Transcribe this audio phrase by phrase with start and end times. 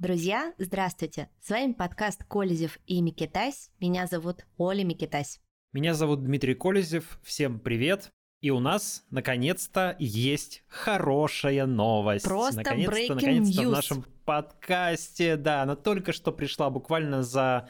[0.00, 1.28] Друзья, здравствуйте!
[1.42, 3.70] С вами подкаст Колезев и Микитась.
[3.80, 5.42] Меня зовут Оля Микитась.
[5.74, 7.20] Меня зовут Дмитрий Колезев.
[7.22, 8.08] Всем привет!
[8.40, 12.24] И у нас, наконец-то, есть хорошая новость.
[12.24, 13.68] Просто наконец-то, наконец-то news.
[13.68, 15.36] в нашем подкасте.
[15.36, 17.68] Да, она только что пришла буквально за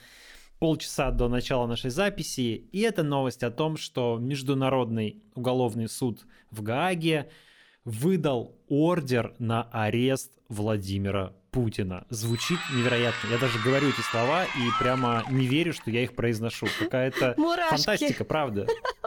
[0.61, 2.69] полчаса до начала нашей записи.
[2.71, 7.29] И это новость о том, что Международный уголовный суд в Гааге
[7.85, 12.07] выдал ордер на арест Владимира Путина.
[12.11, 13.29] Звучит невероятно.
[13.31, 16.67] Я даже говорю эти слова и прямо не верю, что я их произношу.
[16.79, 17.35] Какая-то
[17.71, 18.67] фантастика, правда.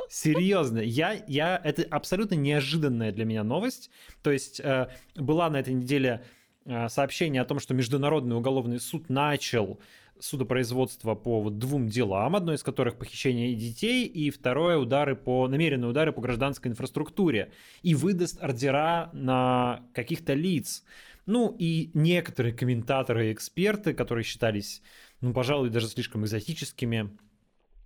[0.10, 0.80] Серьезно.
[0.80, 3.90] Я, я, это абсолютно неожиданная для меня новость.
[4.22, 6.24] То есть э, была на этой неделе
[6.66, 9.80] э, сообщение о том, что Международный уголовный суд начал
[10.20, 15.90] судопроизводство по вот двум делам, одно из которых похищение детей, и второе удары по намеренные
[15.90, 17.52] удары по гражданской инфраструктуре,
[17.82, 20.84] и выдаст ордера на каких-то лиц.
[21.26, 24.82] Ну и некоторые комментаторы и эксперты, которые считались,
[25.22, 27.18] ну, пожалуй, даже слишком экзотическими,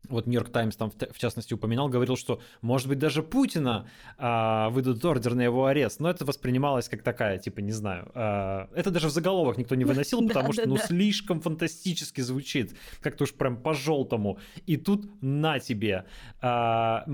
[0.09, 5.03] вот Нью-Йорк Таймс там в частности упоминал, говорил, что может быть даже Путина а, выдадут
[5.05, 9.07] ордер на его арест, но это воспринималось как такая, типа, не знаю, а, это даже
[9.07, 14.39] в заголовок никто не выносил, потому что, ну, слишком фантастически звучит, как-то уж прям по-желтому.
[14.65, 16.05] И тут на тебе
[16.41, 17.05] а,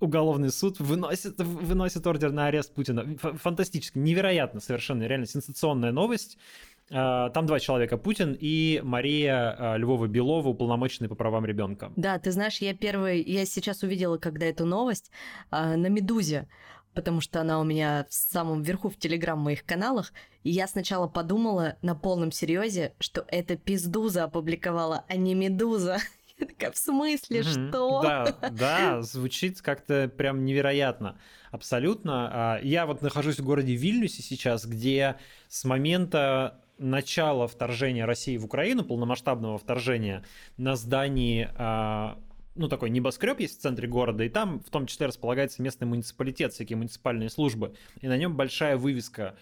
[0.00, 3.16] уголовный суд выносит, выносит ордер на арест Путина.
[3.18, 6.38] Фантастически, невероятно совершенно, реально сенсационная новость.
[6.90, 11.92] А, там два человека, Путин и Мария а, Львова-Белова, уполномоченная по правам ребенка.
[11.96, 15.10] Да, ты знаешь, я первый, я сейчас увидела, когда эту новость
[15.50, 16.48] а, на «Медузе»,
[16.94, 20.12] потому что она у меня в самом верху в Телеграм моих каналах,
[20.44, 25.98] и я сначала подумала на полном серьезе, что это Пиздуза опубликовала, а не Медуза.
[26.38, 27.68] Я такая, в смысле, mm-hmm.
[27.68, 28.02] что?
[28.02, 31.18] Да, да, звучит как-то прям невероятно.
[31.50, 32.60] Абсолютно.
[32.62, 35.16] Я вот нахожусь в городе Вильнюсе сейчас, где
[35.48, 40.24] с момента начала вторжения России в Украину, полномасштабного вторжения,
[40.56, 42.18] на здании а,
[42.54, 46.52] ну, такой небоскреб есть в центре города, и там в том числе располагается местный муниципалитет,
[46.52, 49.36] всякие муниципальные службы, и на нем большая вывеска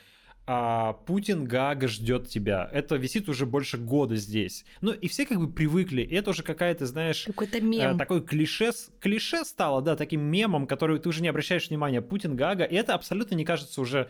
[0.49, 2.71] а, Путин Гага ждет тебя.
[2.73, 4.65] Это висит уже больше года здесь.
[4.81, 6.03] Ну и все как бы привыкли.
[6.03, 7.25] И это уже какая-то, знаешь...
[7.25, 7.97] Какой-то мем.
[7.97, 8.71] Э, такой клише,
[9.01, 12.01] клише стало, да, таким мемом, который ты уже не обращаешь внимания.
[12.01, 12.63] Путин Гага.
[12.63, 14.09] И это абсолютно не кажется уже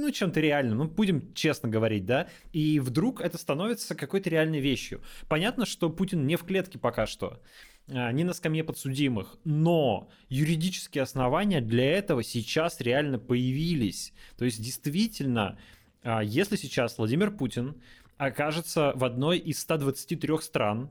[0.00, 5.00] ну, чем-то реальным, ну, будем честно говорить, да, и вдруг это становится какой-то реальной вещью.
[5.28, 7.40] Понятно, что Путин не в клетке пока что,
[7.88, 14.12] а, не на скамье подсудимых, но юридические основания для этого сейчас реально появились.
[14.38, 15.58] То есть, действительно,
[16.02, 17.80] а, если сейчас Владимир Путин
[18.16, 20.90] окажется в одной из 123 стран,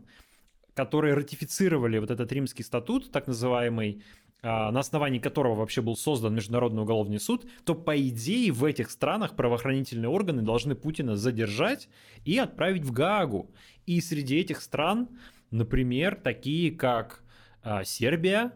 [0.73, 4.01] которые ратифицировали вот этот римский статут, так называемый,
[4.41, 9.35] на основании которого вообще был создан Международный уголовный суд, то по идее в этих странах
[9.35, 11.89] правоохранительные органы должны Путина задержать
[12.25, 13.51] и отправить в Гаагу.
[13.85, 15.09] И среди этих стран,
[15.51, 17.23] например, такие как
[17.63, 18.53] а, Сербия,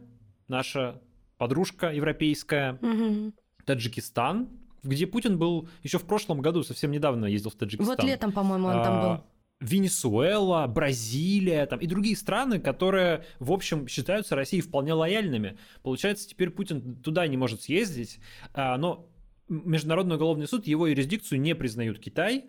[0.48, 1.02] наша
[1.38, 3.34] подружка европейская, угу.
[3.66, 4.50] Таджикистан,
[4.84, 7.96] где Путин был еще в прошлом году, совсем недавно ездил в Таджикистан.
[7.96, 9.24] Вот летом, по-моему, он там был.
[9.60, 15.58] Венесуэла, Бразилия там, и другие страны, которые, в общем, считаются Россией вполне лояльными.
[15.84, 18.20] Получается, теперь Путин туда не может съездить,
[18.54, 19.10] а, но
[19.48, 22.46] Международный уголовный суд его юрисдикцию не признают Китай,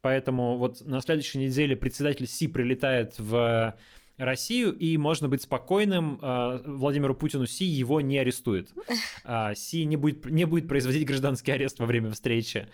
[0.00, 3.76] поэтому вот на следующей неделе председатель Си прилетает в
[4.18, 8.70] Россию, и можно быть спокойным, а, Владимиру Путину Си его не арестует.
[9.28, 12.68] А, Си не будет, не будет производить гражданский арест во время встречи.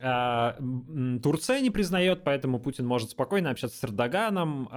[0.00, 0.56] А,
[1.22, 4.68] Турция не признает, поэтому Путин может спокойно общаться с Эрдоганом,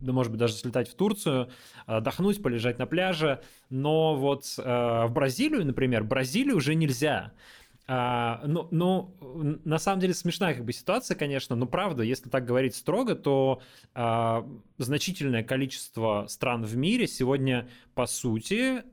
[0.00, 1.48] может быть, даже слетать в Турцию,
[1.86, 3.40] отдохнуть, полежать на пляже.
[3.70, 7.32] Но вот в Бразилию, например, Бразилию уже нельзя.
[7.86, 9.14] А, ну, ну,
[9.64, 13.60] на самом деле смешная как бы ситуация, конечно, но правда, если так говорить строго, то
[13.94, 14.46] а,
[14.78, 18.84] значительное количество стран в мире сегодня, по сути,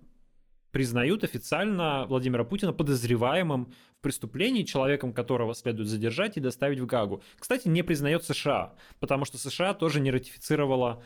[0.72, 7.22] признают официально Владимира Путина подозреваемым в преступлении, человеком которого следует задержать и доставить в Гагу.
[7.40, 11.02] Кстати, не признает США, потому что США тоже не ратифицировала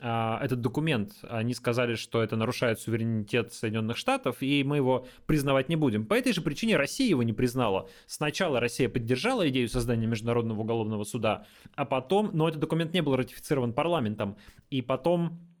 [0.00, 1.12] этот документ.
[1.22, 6.06] Они сказали, что это нарушает суверенитет Соединенных Штатов, и мы его признавать не будем.
[6.06, 7.88] По этой же причине Россия его не признала.
[8.06, 13.16] Сначала Россия поддержала идею создания Международного уголовного суда, а потом, но этот документ не был
[13.16, 14.36] ратифицирован парламентом,
[14.70, 15.55] и потом а,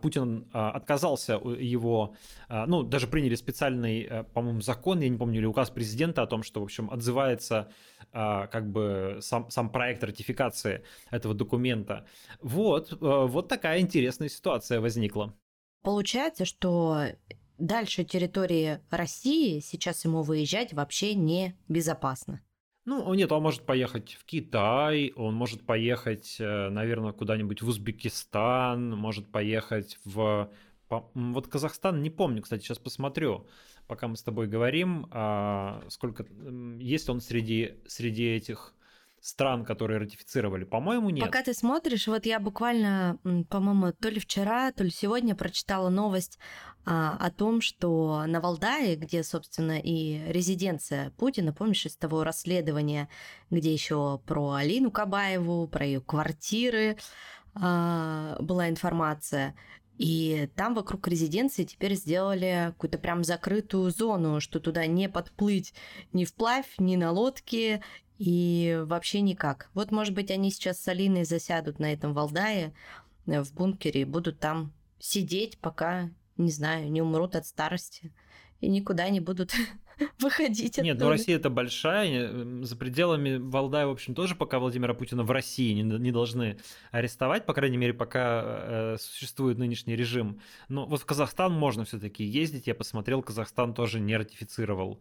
[0.00, 2.14] Путин а, отказался его,
[2.48, 6.60] ну, даже приняли специальный, по-моему, закон, я не помню, или указ президента о том, что,
[6.60, 7.70] в общем, отзывается
[8.12, 12.06] а, как бы сам, сам проект ратификации этого документа.
[12.40, 15.34] Вот, вот такая интересная ситуация возникла.
[15.82, 17.04] Получается, что
[17.58, 22.40] дальше территории России сейчас ему выезжать вообще не безопасно.
[22.86, 28.90] Ну, нет, он может поехать в Китай, он может поехать, э, наверное, куда-нибудь в Узбекистан,
[28.96, 30.50] может поехать в...
[30.88, 33.46] Вот Казахстан, не помню, кстати, сейчас посмотрю,
[33.86, 36.26] пока мы с тобой говорим, а сколько...
[36.78, 38.74] Есть он среди, среди этих
[39.20, 40.64] стран, которые ратифицировали?
[40.64, 41.24] По-моему, нет.
[41.24, 43.18] Пока ты смотришь, вот я буквально,
[43.48, 46.38] по-моему, то ли вчера, то ли сегодня прочитала новость
[46.86, 53.08] а, о том, что на Валдае, где, собственно, и резиденция Путина, помнишь, из того расследования,
[53.50, 56.96] где еще про Алину Кабаеву, про ее квартиры
[57.54, 59.54] а, была информация,
[59.98, 65.74] и там вокруг резиденции теперь сделали какую-то прям закрытую зону, что туда не подплыть
[66.14, 67.82] ни вплавь, ни на лодке,
[68.20, 69.70] и вообще никак.
[69.72, 72.74] Вот, может быть, они сейчас с Алиной засядут на этом Валдае
[73.26, 78.12] э, в бункере и будут там сидеть, пока, не знаю, не умрут от старости
[78.60, 79.54] и никуда не будут
[80.18, 85.22] выходить Нет, ну Россия это большая, за пределами Валдая, в общем, тоже пока Владимира Путина
[85.22, 86.58] в России не, не должны
[86.90, 90.42] арестовать, по крайней мере, пока э, существует нынешний режим.
[90.68, 95.00] Но вот в Казахстан можно все-таки ездить, я посмотрел, Казахстан тоже не ратифицировал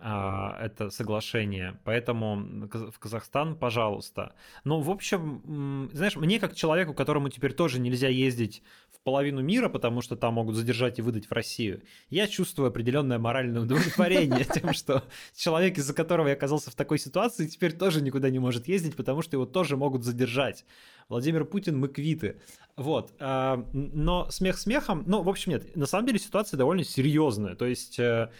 [0.00, 1.78] это соглашение.
[1.84, 4.34] Поэтому в Казахстан, пожалуйста.
[4.64, 9.68] Ну, в общем, знаешь, мне как человеку, которому теперь тоже нельзя ездить в половину мира,
[9.68, 14.72] потому что там могут задержать и выдать в Россию, я чувствую определенное моральное удовлетворение тем,
[14.72, 15.04] что
[15.34, 19.22] человек, из-за которого я оказался в такой ситуации, теперь тоже никуда не может ездить, потому
[19.22, 20.64] что его тоже могут задержать.
[21.08, 22.40] Владимир Путин, мы квиты.
[22.76, 23.12] Вот.
[23.18, 27.56] А, но смех смехом, ну, в общем, нет, на самом деле ситуация довольно серьезная.
[27.56, 28.30] То есть э,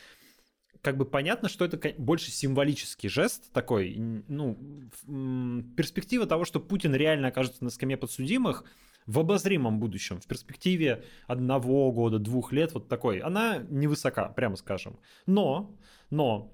[0.83, 3.97] как бы понятно, что это больше символический жест такой,
[4.29, 4.59] ну,
[5.77, 8.65] перспектива того, что Путин реально окажется на скамье подсудимых
[9.07, 14.99] в обозримом будущем, в перспективе одного года, двух лет, вот такой, она невысока, прямо скажем.
[15.27, 15.77] Но,
[16.11, 16.53] но,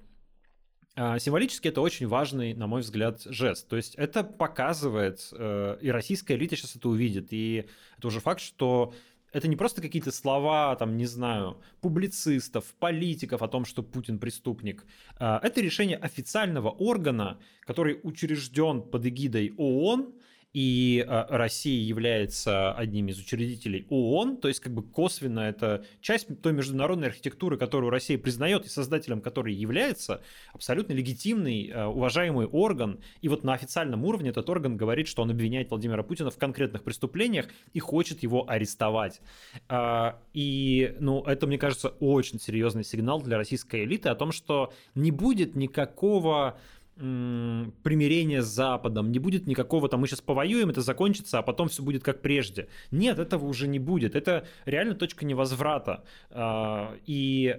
[0.94, 3.68] а, Символически это очень важный, на мой взгляд, жест.
[3.68, 7.66] То есть это показывает, э, и российская элита сейчас это увидит, и
[7.98, 8.94] это уже факт, что
[9.32, 14.84] это не просто какие-то слова, там, не знаю, публицистов, политиков о том, что Путин преступник.
[15.18, 20.14] А, это решение официального органа, который учрежден под эгидой ООН,
[20.56, 26.28] и а, Россия является одним из учредителей ООН, то есть как бы косвенно это часть
[26.40, 30.22] той международной архитектуры, которую Россия признает и создателем которой является,
[30.54, 33.00] абсолютно легитимный, а, уважаемый орган.
[33.20, 36.84] И вот на официальном уровне этот орган говорит, что он обвиняет Владимира Путина в конкретных
[36.84, 39.20] преступлениях и хочет его арестовать.
[39.68, 44.72] А, и, ну, это, мне кажется, очень серьезный сигнал для российской элиты о том, что
[44.94, 46.58] не будет никакого
[46.96, 51.82] примирения с Западом, не будет никакого там мы сейчас повоюем, это закончится, а потом все
[51.82, 52.68] будет как прежде.
[52.90, 54.16] Нет, этого уже не будет.
[54.16, 56.04] Это реально точка невозврата.
[56.30, 57.58] А, и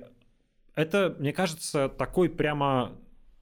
[0.74, 2.94] это, мне кажется, такой прямо,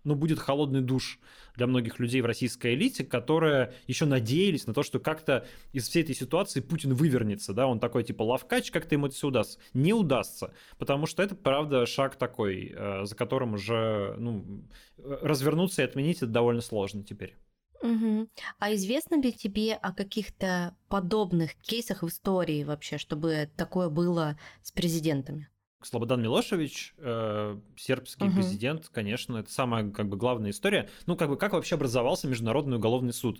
[0.06, 1.19] ну, будет холодный душ
[1.56, 6.04] для многих людей в российской элите, которые еще надеялись на то, что как-то из всей
[6.04, 9.60] этой ситуации Путин вывернется, да, он такой типа лавкач, как-то ему это все удастся.
[9.74, 14.63] Не удастся, потому что это, правда, шаг такой, э, за которым уже, ну,
[14.98, 17.36] развернуться и отменить это довольно сложно теперь.
[17.81, 18.30] Угу.
[18.60, 24.72] А известно ли тебе о каких-то подобных кейсах в истории вообще, чтобы такое было с
[24.72, 25.50] президентами?
[25.81, 28.36] Слободан Милошевич, э, сербский угу.
[28.36, 30.89] президент, конечно, это самая как бы главная история.
[31.05, 33.39] Ну, как бы как вообще образовался Международный уголовный суд?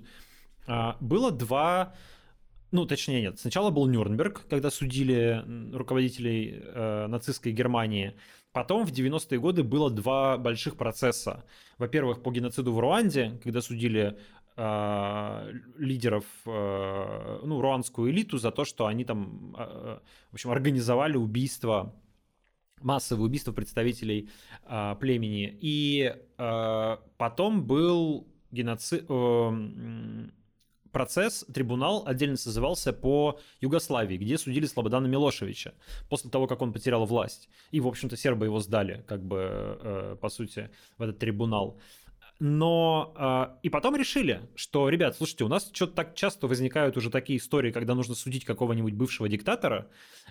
[0.68, 1.96] А, было два
[2.72, 3.39] ну, точнее, нет.
[3.39, 8.15] Сначала был Нюрнберг, когда судили руководителей э, нацистской Германии.
[8.51, 11.46] Потом в 90-е годы было два больших процесса.
[11.77, 14.18] Во-первых, по геноциду в Руанде, когда судили
[14.58, 20.00] э, лидеров, э, ну, руанскую элиту за то, что они там, э,
[20.32, 21.94] в общем, организовали убийство
[22.82, 24.29] массовые убийства представителей
[24.63, 25.58] э, племени.
[25.62, 29.05] И э, потом был геноцид...
[29.10, 30.29] Э,
[30.96, 35.74] процесс, трибунал отдельно созывался по Югославии, где судили Слободана Милошевича
[36.10, 37.50] после того, как он потерял власть.
[37.72, 39.38] И, в общем-то, сербы его сдали, как бы,
[39.82, 41.77] э, по сути, в этот трибунал.
[42.39, 47.10] Но э, и потом решили, что, ребят, слушайте, у нас что-то так часто возникают уже
[47.10, 49.88] такие истории, когда нужно судить какого-нибудь бывшего диктатора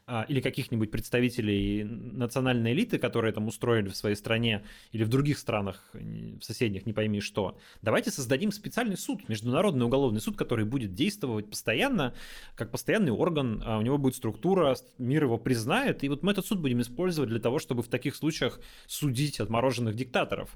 [0.07, 5.39] э, или каких-нибудь представителей национальной элиты, которые там устроили в своей стране или в других
[5.39, 7.57] странах, в соседних, не пойми что.
[7.81, 12.13] Давайте создадим специальный суд, международный уголовный суд, который будет действовать постоянно,
[12.55, 16.45] как постоянный орган, э, у него будет структура, мир его признает, и вот мы этот
[16.45, 20.55] суд будем использовать для того, чтобы в таких случаях судить отмороженных диктаторов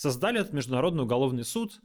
[0.00, 1.80] создали этот международный уголовный суд,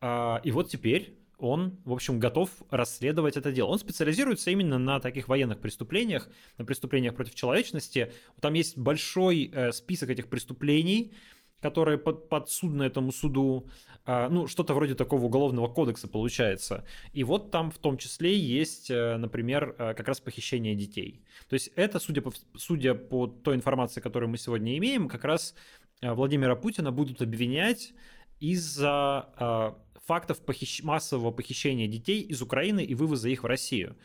[0.00, 3.68] а, и вот теперь он, в общем, готов расследовать это дело.
[3.68, 8.12] Он специализируется именно на таких военных преступлениях, на преступлениях против человечности.
[8.40, 11.12] Там есть большой э, список этих преступлений,
[11.60, 13.68] которые под, подсудны этому суду,
[14.04, 16.86] а, ну, что-то вроде такого уголовного кодекса получается.
[17.12, 21.22] И вот там в том числе есть, э, например, э, как раз похищение детей.
[21.48, 25.54] То есть это, судя по, судя по той информации, которую мы сегодня имеем, как раз
[26.02, 27.94] Владимира Путина будут обвинять
[28.40, 29.74] из-за
[30.06, 30.82] фактов похищ...
[30.82, 33.96] массового похищения детей из Украины и вывоза их в Россию.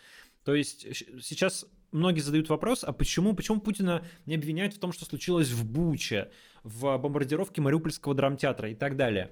[0.43, 0.87] То есть
[1.21, 5.69] сейчас многие задают вопрос, а почему, почему Путина не обвиняют в том, что случилось в
[5.69, 6.31] Буче,
[6.63, 9.31] в бомбардировке Мариупольского драмтеатра и так далее.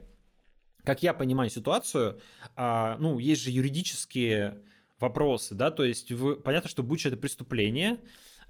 [0.84, 2.22] Как я понимаю ситуацию,
[2.56, 4.62] а, ну, есть же юридические
[5.00, 8.00] вопросы, да, то есть вы, понятно, что Буча это преступление,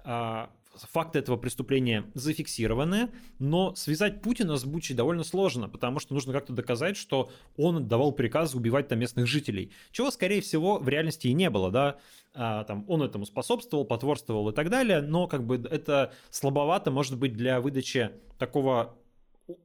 [0.04, 0.50] а,
[0.92, 6.52] факты этого преступления зафиксированы, но связать Путина с Бучей довольно сложно, потому что нужно как-то
[6.52, 11.32] доказать, что он отдавал приказ убивать там местных жителей, чего, скорее всего, в реальности и
[11.32, 11.98] не было, да,
[12.34, 17.18] а, там, он этому способствовал, потворствовал и так далее, но как бы это слабовато, может
[17.18, 18.96] быть, для выдачи такого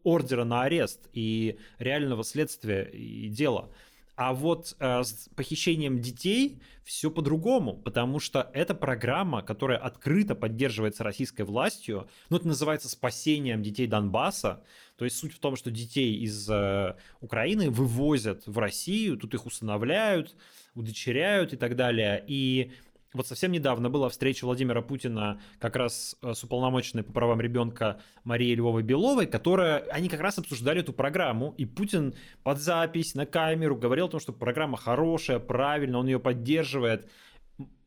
[0.04, 3.70] ордера на арест и реального следствия и дела.
[4.16, 11.04] А вот э, с похищением детей все по-другому, потому что это программа, которая открыто поддерживается
[11.04, 12.08] российской властью.
[12.30, 14.64] Ну, это называется спасением детей Донбасса.
[14.98, 19.46] То есть суть в том, что детей из э, Украины вывозят в Россию, тут их
[19.46, 20.36] усыновляют,
[20.76, 22.24] удочеряют и так далее.
[22.26, 22.72] И
[23.16, 28.02] вот совсем недавно была встреча Владимира Путина как раз э, с уполномоченной по правам ребенка
[28.24, 33.26] Марией Львовой Беловой, которая, они как раз обсуждали эту программу, и Путин под запись на
[33.26, 37.10] камеру говорил о том, что программа хорошая, правильно, он ее поддерживает.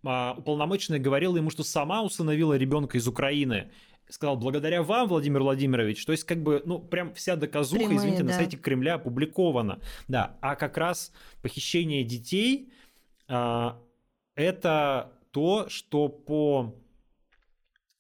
[0.04, 3.70] А уполномоченная говорила ему, что сама усыновила ребенка из Украины,
[4.08, 8.23] сказал, благодаря вам, Владимир Владимирович, то есть как бы, ну, прям вся доказуха, Прямые, извините,
[8.23, 8.30] да.
[8.30, 9.80] на сайте Кремля опубликована.
[10.06, 12.73] Да, а как раз похищение детей,
[13.28, 13.78] а,
[14.35, 16.75] это то, что по,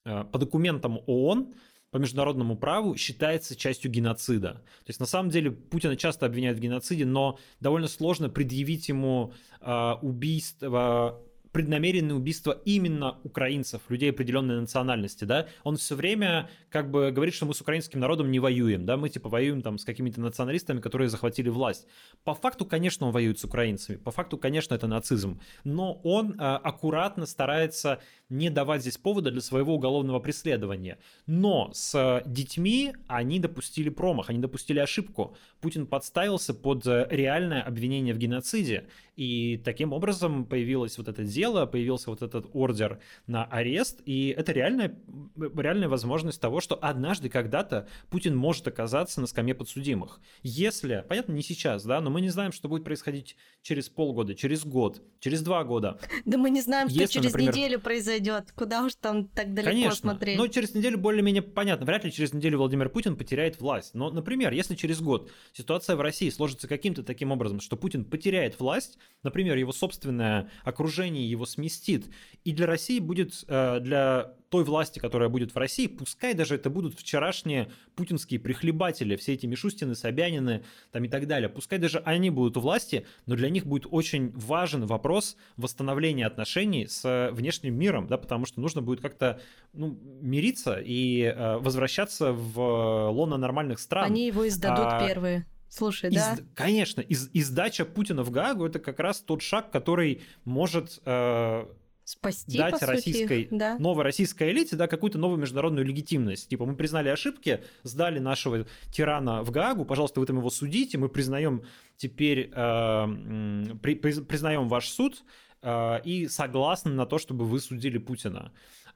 [0.04, 1.54] э, по документам ООН,
[1.92, 4.54] по международному праву считается частью геноцида.
[4.54, 9.34] То есть на самом деле Путина часто обвиняют в геноциде, но довольно сложно предъявить ему
[9.60, 17.10] э, убийство преднамеренное убийство именно украинцев, людей определенной национальности, да, он все время как бы
[17.10, 20.20] говорит, что мы с украинским народом не воюем, да, мы типа воюем там с какими-то
[20.20, 21.86] националистами, которые захватили власть.
[22.24, 26.36] По факту, конечно, он воюет с украинцами, по факту, конечно, это нацизм, но он э,
[26.36, 30.98] аккуратно старается не давать здесь повода для своего уголовного преследования.
[31.26, 35.36] Но с детьми они допустили промах, они допустили ошибку.
[35.60, 41.66] Путин подставился под э, реальное обвинение в геноциде, и таким образом появилось вот это дело,
[41.66, 44.96] появился вот этот ордер на арест, и это реальная,
[45.36, 50.20] реальная возможность того, что однажды когда-то Путин может оказаться на скамье подсудимых.
[50.42, 54.64] Если, понятно, не сейчас, да, но мы не знаем, что будет происходить через полгода, через
[54.64, 55.98] год, через два года.
[56.24, 57.54] Да мы не знаем, что Если, через например...
[57.54, 58.17] неделю произойдет.
[58.54, 60.38] Куда уж там так далеко Конечно, смотреть.
[60.38, 61.86] но через неделю более-менее понятно.
[61.86, 63.94] Вряд ли через неделю Владимир Путин потеряет власть.
[63.94, 68.58] Но, например, если через год ситуация в России сложится каким-то таким образом, что Путин потеряет
[68.58, 72.06] власть, например, его собственное окружение его сместит,
[72.44, 76.70] и для России будет, э, для той власти, которая будет в России, пускай даже это
[76.70, 82.30] будут вчерашние путинские прихлебатели, все эти Мишустины, Собянины там и так далее, пускай даже они
[82.30, 88.06] будут у власти, но для них будет очень важен вопрос восстановления отношений с внешним миром,
[88.06, 89.40] да, потому что нужно будет как-то
[89.72, 94.06] ну, мириться и э, возвращаться в лоно нормальных стран.
[94.06, 95.46] Они его издадут а, первые.
[95.68, 96.38] Слушай, из, да?
[96.54, 101.66] Конечно, из, издача Путина в Гаагу это как раз тот шаг, который может э,
[102.08, 103.78] спасти, дать по российской, сути, да.
[103.78, 106.48] новой российской элите да, какую-то новую международную легитимность.
[106.48, 111.10] Типа мы признали ошибки, сдали нашего тирана в Гаагу, пожалуйста, вы там его судите, мы
[111.10, 111.64] признаем
[111.98, 115.22] теперь, э, при, признаем ваш суд
[115.60, 118.52] э, и согласны на то, чтобы вы судили Путина.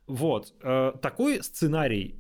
[0.07, 0.55] Вот.
[0.63, 2.19] Э, такой сценарий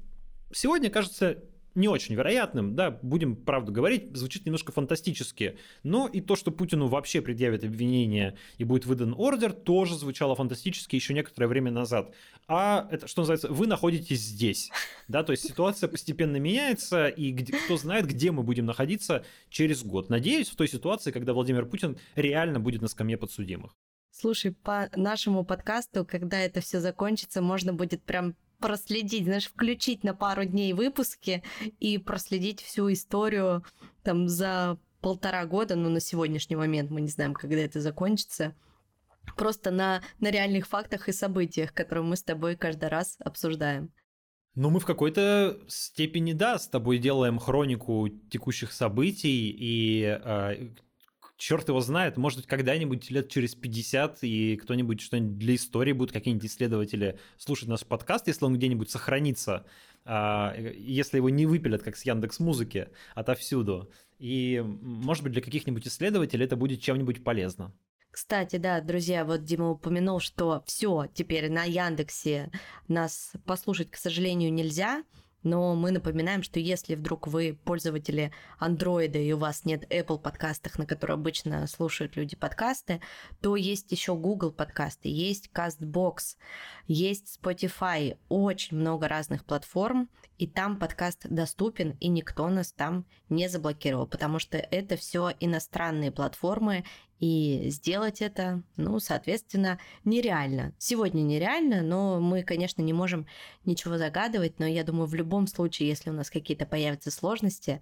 [0.52, 1.42] сегодня кажется
[1.74, 6.88] не очень вероятным, да, будем правду говорить, звучит немножко фантастически, но и то, что Путину
[6.88, 12.14] вообще предъявят обвинение и будет выдан ордер, тоже звучало фантастически еще некоторое время назад.
[12.48, 14.70] А это, что называется, вы находитесь здесь,
[15.08, 20.10] да, то есть ситуация постепенно меняется, и кто знает, где мы будем находиться через год.
[20.10, 23.72] Надеюсь, в той ситуации, когда Владимир Путин реально будет на скамье подсудимых.
[24.14, 30.14] Слушай, по нашему подкасту, когда это все закончится, можно будет прям проследить, знаешь, включить на
[30.14, 31.42] пару дней выпуски
[31.80, 33.64] и проследить всю историю
[34.02, 38.54] там за полтора года, но на сегодняшний момент мы не знаем, когда это закончится.
[39.36, 43.92] Просто на, на реальных фактах и событиях, которые мы с тобой каждый раз обсуждаем.
[44.54, 50.68] Ну, мы в какой-то степени, да, с тобой делаем хронику текущих событий, и э,
[51.42, 56.12] черт его знает, может быть, когда-нибудь лет через 50 и кто-нибудь что-нибудь для истории будет,
[56.12, 59.66] какие-нибудь исследователи слушать наш подкаст, если он где-нибудь сохранится
[60.04, 63.90] а, если его не выпилят, как с Яндекс Музыки, отовсюду.
[64.18, 67.72] И, может быть, для каких-нибудь исследователей это будет чем-нибудь полезно.
[68.12, 72.50] Кстати, да, друзья, вот Дима упомянул, что все, теперь на Яндексе
[72.86, 75.02] нас послушать, к сожалению, нельзя.
[75.42, 80.78] Но мы напоминаем, что если вдруг вы пользователи Android и у вас нет Apple подкастов,
[80.78, 83.00] на которые обычно слушают люди подкасты,
[83.40, 86.36] то есть еще Google подкасты, есть CastBox,
[86.86, 90.08] есть Spotify, очень много разных платформ,
[90.42, 96.10] и там подкаст доступен, и никто нас там не заблокировал, потому что это все иностранные
[96.10, 96.82] платформы,
[97.20, 100.74] и сделать это, ну, соответственно, нереально.
[100.78, 103.28] Сегодня нереально, но мы, конечно, не можем
[103.64, 107.80] ничего загадывать, но я думаю, в любом случае, если у нас какие-то появятся сложности,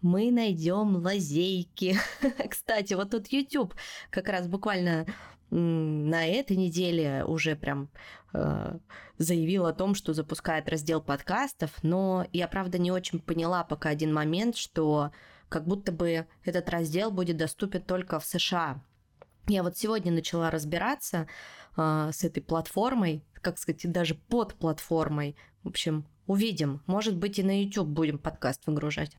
[0.00, 1.96] мы найдем лазейки.
[2.48, 3.74] Кстати, вот тут YouTube
[4.10, 5.06] как раз буквально
[5.50, 7.88] на этой неделе уже прям
[8.32, 8.78] э,
[9.18, 14.12] заявил о том, что запускает раздел подкастов, но я, правда, не очень поняла пока один
[14.12, 15.12] момент, что
[15.48, 18.82] как будто бы этот раздел будет доступен только в США.
[19.46, 21.28] Я вот сегодня начала разбираться
[21.76, 25.36] э, с этой платформой, как сказать, даже под платформой.
[25.62, 26.82] В общем, увидим.
[26.86, 29.16] Может быть, и на YouTube будем подкаст выгружать.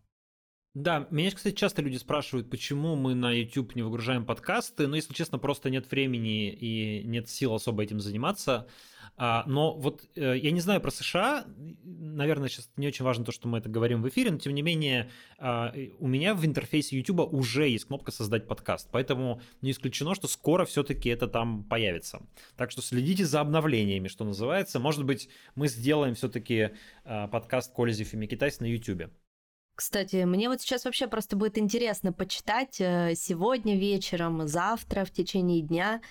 [0.77, 4.85] Да, меня, кстати, часто люди спрашивают, почему мы на YouTube не выгружаем подкасты.
[4.85, 8.67] Но, если честно, просто нет времени и нет сил особо этим заниматься.
[9.15, 11.45] А, но вот э, я не знаю про США,
[11.83, 14.61] наверное, сейчас не очень важно то, что мы это говорим в эфире, но тем не
[14.61, 20.13] менее а, у меня в интерфейсе YouTube уже есть кнопка «Создать подкаст», поэтому не исключено,
[20.13, 22.21] что скоро все-таки это там появится.
[22.55, 24.79] Так что следите за обновлениями, что называется.
[24.79, 26.69] Может быть, мы сделаем все-таки
[27.03, 29.09] а, подкаст «Колезев и Микитайс» на YouTube.
[29.77, 35.61] Кстати, мне вот сейчас вообще просто будет интересно почитать э, сегодня вечером, завтра, в течение
[35.61, 36.01] дня,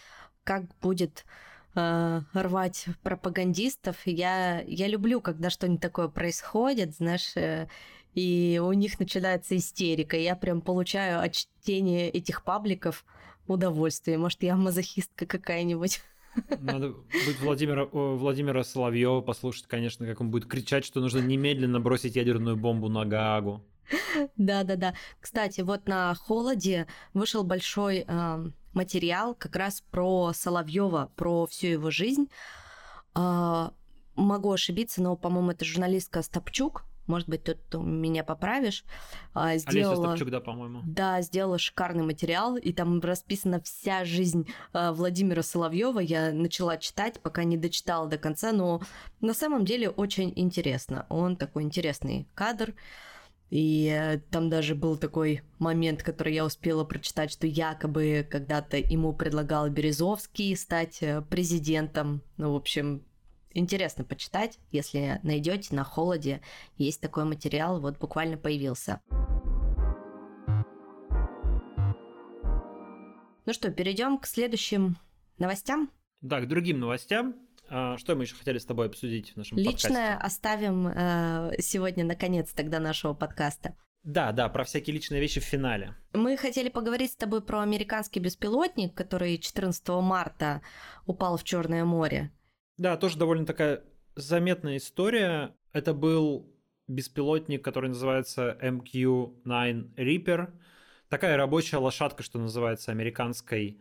[0.44, 1.24] как будет
[1.74, 3.96] э, рвать пропагандистов.
[4.04, 7.66] Я, я люблю, когда что-нибудь такое происходит, знаешь, э,
[8.14, 10.16] и у них начинается истерика.
[10.16, 13.04] Я прям получаю от чтения этих пабликов
[13.48, 14.16] удовольствие.
[14.16, 16.02] Может, я мазохистка какая-нибудь.
[16.60, 22.16] Надо быть Владимира, Владимира Соловьева послушать, конечно, как он будет кричать, что нужно немедленно бросить
[22.16, 23.64] ядерную бомбу на Гаагу.
[24.36, 24.94] Да, да, да.
[25.20, 31.90] Кстати, вот на холоде вышел большой э, материал как раз про Соловьева, про всю его
[31.90, 32.28] жизнь.
[33.14, 33.70] Э,
[34.16, 36.84] могу ошибиться, но, по-моему, это журналистка Стопчук.
[37.06, 38.84] Может быть, тут меня поправишь.
[39.32, 40.82] А, сделала, Олеся Стопчук, да, по-моему.
[40.84, 46.00] Да, сделала шикарный материал, и там расписана вся жизнь э, Владимира Соловьева.
[46.00, 48.80] Я начала читать, пока не дочитала до конца, но
[49.20, 51.06] на самом деле очень интересно.
[51.08, 52.74] Он такой интересный кадр.
[53.50, 59.12] И э, там даже был такой момент, который я успела прочитать, что якобы когда-то ему
[59.12, 62.22] предлагал Березовский стать э, президентом.
[62.36, 63.04] Ну, в общем,
[63.56, 66.40] интересно почитать, если найдете на холоде.
[66.76, 69.00] Есть такой материал, вот буквально появился.
[73.46, 74.96] Ну что, перейдем к следующим
[75.38, 75.90] новостям?
[76.20, 77.36] Да, к другим новостям.
[77.68, 80.26] А, что мы еще хотели с тобой обсудить в нашем Личное подкасте?
[80.26, 83.76] оставим э, сегодня, наконец, тогда нашего подкаста.
[84.02, 85.96] Да, да, про всякие личные вещи в финале.
[86.12, 90.62] Мы хотели поговорить с тобой про американский беспилотник, который 14 марта
[91.06, 92.30] упал в Черное море.
[92.78, 93.82] Да, тоже довольно такая
[94.14, 95.54] заметная история.
[95.72, 96.52] Это был
[96.88, 100.50] беспилотник, который называется MQ-9 Reaper.
[101.08, 103.78] Такая рабочая лошадка, что называется, американской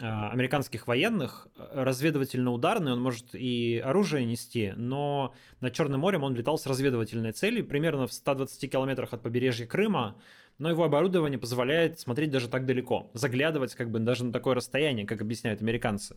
[0.00, 6.56] а, американских военных, разведывательно-ударный, он может и оружие нести, но над Черным морем он летал
[6.56, 10.16] с разведывательной целью, примерно в 120 километрах от побережья Крыма,
[10.58, 15.06] но его оборудование позволяет смотреть даже так далеко, заглядывать как бы даже на такое расстояние,
[15.06, 16.16] как объясняют американцы.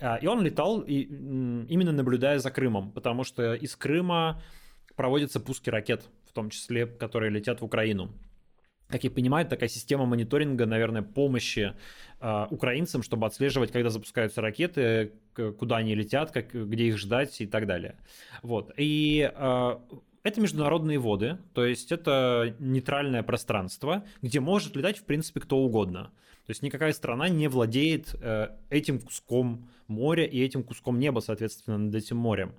[0.00, 4.42] А, и он летал и, именно наблюдая за Крымом, потому что из Крыма
[4.96, 8.12] проводятся пуски ракет, в том числе, которые летят в Украину
[8.88, 11.74] как я понимаю, такая система мониторинга, наверное, помощи
[12.20, 15.14] э, украинцам, чтобы отслеживать, когда запускаются ракеты,
[15.58, 17.96] куда они летят, как, где их ждать и так далее.
[18.42, 18.72] Вот.
[18.76, 19.76] И э,
[20.24, 26.10] это международные воды, то есть это нейтральное пространство, где может летать, в принципе, кто угодно.
[26.46, 31.78] То есть никакая страна не владеет э, этим куском моря и этим куском неба, соответственно,
[31.78, 32.54] над этим морем.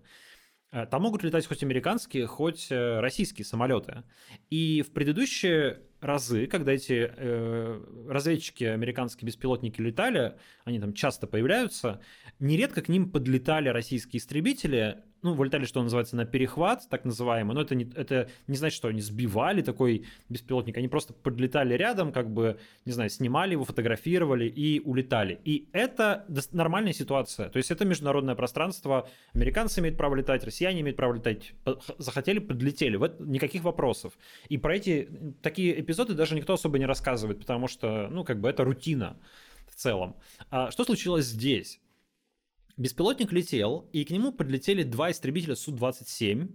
[0.71, 4.03] Э, там могут летать хоть американские, хоть э, российские самолеты.
[4.49, 12.01] И в предыдущие разы, когда эти э, разведчики, американские беспилотники летали, они там часто появляются,
[12.39, 17.61] нередко к ним подлетали российские истребители, ну, вылетали, что называется, на перехват, так называемый, но
[17.61, 22.29] это не, это не значит, что они сбивали такой беспилотник, они просто подлетали рядом, как
[22.29, 25.39] бы, не знаю, снимали его, фотографировали и улетали.
[25.43, 30.95] И это нормальная ситуация, то есть это международное пространство, американцы имеют право летать, россияне имеют
[30.95, 31.53] право летать,
[31.97, 34.13] захотели, подлетели, вот никаких вопросов.
[34.47, 35.09] И про эти
[35.41, 39.17] такие эпизоды даже никто особо не рассказывает, потому что, ну, как бы это рутина
[39.67, 40.15] в целом.
[40.51, 41.79] А что случилось здесь?
[42.77, 46.49] Беспилотник летел, и к нему подлетели два истребителя Су-27,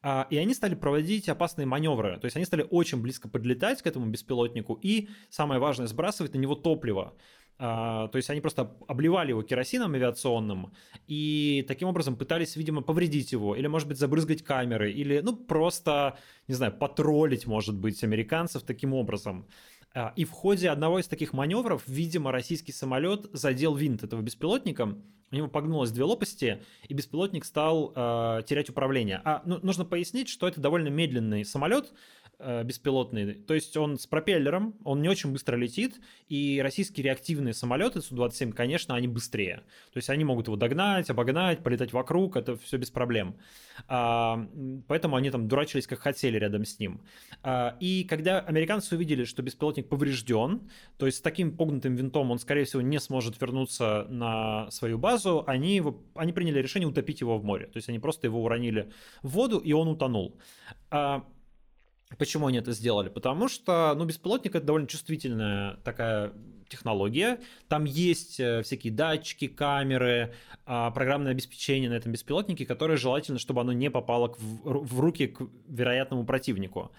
[0.00, 2.18] а, и они стали проводить опасные маневры.
[2.18, 6.38] То есть они стали очень близко подлетать к этому беспилотнику и, самое важное, сбрасывать на
[6.38, 7.14] него топливо.
[7.60, 10.72] А, то есть они просто обливали его керосином авиационным
[11.08, 16.16] и таким образом пытались, видимо, повредить его, или, может быть, забрызгать камеры, или, ну, просто,
[16.46, 19.48] не знаю, потроллить, может быть, американцев таким образом.
[19.94, 24.96] А, и в ходе одного из таких маневров, видимо, российский самолет задел винт этого беспилотника,
[25.30, 29.20] у него погнулось две лопасти, и беспилотник стал э, терять управление.
[29.24, 31.92] А ну, нужно пояснить, что это довольно медленный самолет,
[32.38, 33.34] беспилотный.
[33.34, 38.52] То есть он с пропеллером, он не очень быстро летит, и российские реактивные самолеты Су-27,
[38.52, 39.62] конечно, они быстрее.
[39.92, 43.36] То есть они могут его догнать, обогнать, полетать вокруг, это все без проблем.
[43.86, 44.46] А,
[44.86, 47.00] поэтому они там дурачились как хотели рядом с ним.
[47.42, 52.38] А, и когда американцы увидели, что беспилотник поврежден, то есть с таким погнутым винтом он,
[52.38, 57.38] скорее всего, не сможет вернуться на свою базу, они, его, они приняли решение утопить его
[57.38, 57.66] в море.
[57.66, 58.90] То есть они просто его уронили
[59.22, 60.38] в воду, и он утонул.
[62.10, 63.08] А, Почему они это сделали?
[63.08, 66.32] Потому что, ну, беспилотник это довольно чувствительная такая
[66.68, 67.40] технология.
[67.68, 70.34] Там есть э, всякие датчики, камеры,
[70.66, 75.40] а, программное обеспечение на этом беспилотнике, которое желательно, чтобы оно не попало в руки к
[75.68, 76.92] вероятному противнику.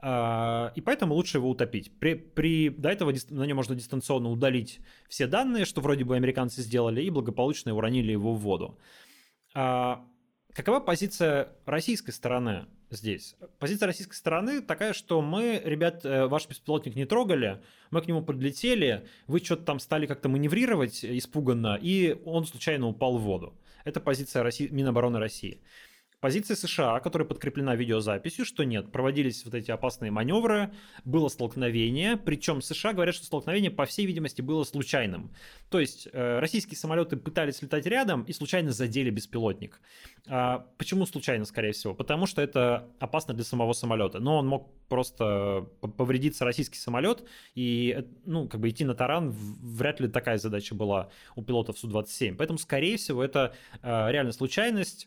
[0.00, 1.90] А, и поэтому лучше его утопить.
[1.98, 6.60] При, при, до этого на нем можно дистанционно удалить все данные, что вроде бы американцы
[6.60, 8.78] сделали, и благополучно уронили его в воду.
[10.54, 12.66] Какова позиция российской стороны?
[12.94, 13.36] здесь.
[13.58, 18.22] Позиция российской стороны такая, что мы, ребят, э, ваш беспилотник не трогали, мы к нему
[18.22, 23.54] подлетели, вы что-то там стали как-то маневрировать испуганно, и он случайно упал в воду.
[23.84, 25.60] Это позиция России, Минобороны России.
[26.24, 30.72] Позиция США, которая подкреплена видеозаписью, что нет, проводились вот эти опасные маневры,
[31.04, 35.30] было столкновение, причем США говорят, что столкновение, по всей видимости, было случайным.
[35.68, 39.82] То есть э, российские самолеты пытались летать рядом и случайно задели беспилотник.
[40.26, 41.92] А, почему случайно, скорее всего?
[41.92, 44.18] Потому что это опасно для самого самолета.
[44.18, 47.22] Но он мог просто повредиться российский самолет
[47.54, 51.78] и, э, ну, как бы идти на таран, вряд ли такая задача была у пилотов
[51.78, 52.36] Су-27.
[52.36, 55.06] Поэтому, скорее всего, это э, реально случайность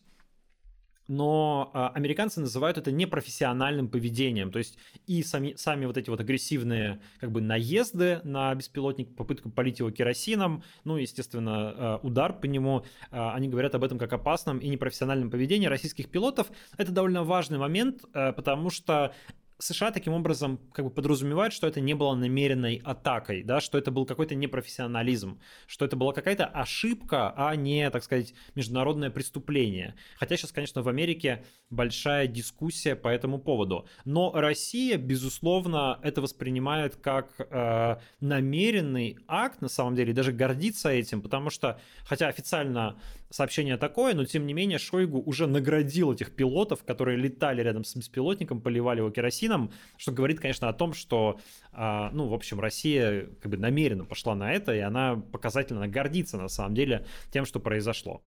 [1.07, 4.51] но э, американцы называют это непрофессиональным поведением.
[4.51, 9.49] То есть и сами, сами вот эти вот агрессивные как бы наезды на беспилотник, попытка
[9.49, 14.13] полить его керосином, ну, естественно, э, удар по нему, э, они говорят об этом как
[14.13, 16.47] опасном и непрофессиональном поведении российских пилотов.
[16.77, 19.13] Это довольно важный момент, потому что
[19.59, 23.89] США таким образом как бы подразумевают, что это не было намеренной атакой, да, что это
[23.89, 29.95] был какой-то непрофессионализм, что это была какая-то ошибка, а не, так сказать, международное преступление.
[30.17, 33.87] Хотя сейчас, конечно, в Америке большая дискуссия по этому поводу.
[34.05, 40.89] Но Россия, безусловно, это воспринимает как э, намеренный акт, на самом деле, и даже гордится
[40.89, 46.35] этим, потому что, хотя официально сообщение такое, но тем не менее Шойгу уже наградил этих
[46.35, 51.39] пилотов, которые летали рядом с беспилотником, поливали его керосином, что говорит, конечно, о том, что,
[51.71, 56.37] а, ну, в общем, Россия как бы намеренно пошла на это, и она показательно гордится
[56.37, 58.21] на самом деле тем, что произошло.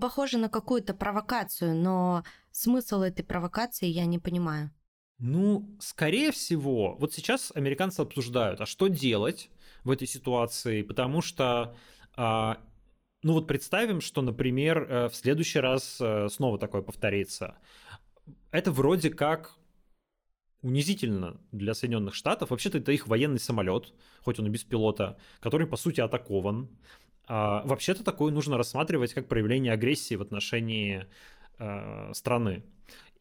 [0.00, 4.70] Похоже на какую-то провокацию, но смысл этой провокации я не понимаю.
[5.18, 9.50] Ну, скорее всего, вот сейчас американцы обсуждают, а что делать
[9.84, 11.76] в этой ситуации, потому что
[12.16, 12.58] а,
[13.24, 17.56] ну вот представим, что, например, э, в следующий раз э, снова такое повторится.
[18.50, 19.56] Это вроде как
[20.60, 22.50] унизительно для Соединенных Штатов.
[22.50, 26.68] Вообще-то это их военный самолет, хоть он и без пилота, который, по сути, атакован.
[27.26, 31.06] А, вообще-то такое нужно рассматривать как проявление агрессии в отношении
[31.58, 32.62] э, страны.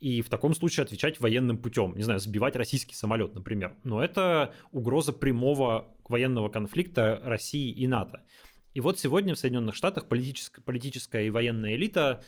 [0.01, 3.73] И в таком случае отвечать военным путем, не знаю, сбивать российский самолет, например.
[3.85, 8.21] Но это угроза прямого военного конфликта России и НАТО.
[8.73, 12.23] И вот сегодня в Соединенных Штатах политическая, политическая и военная элита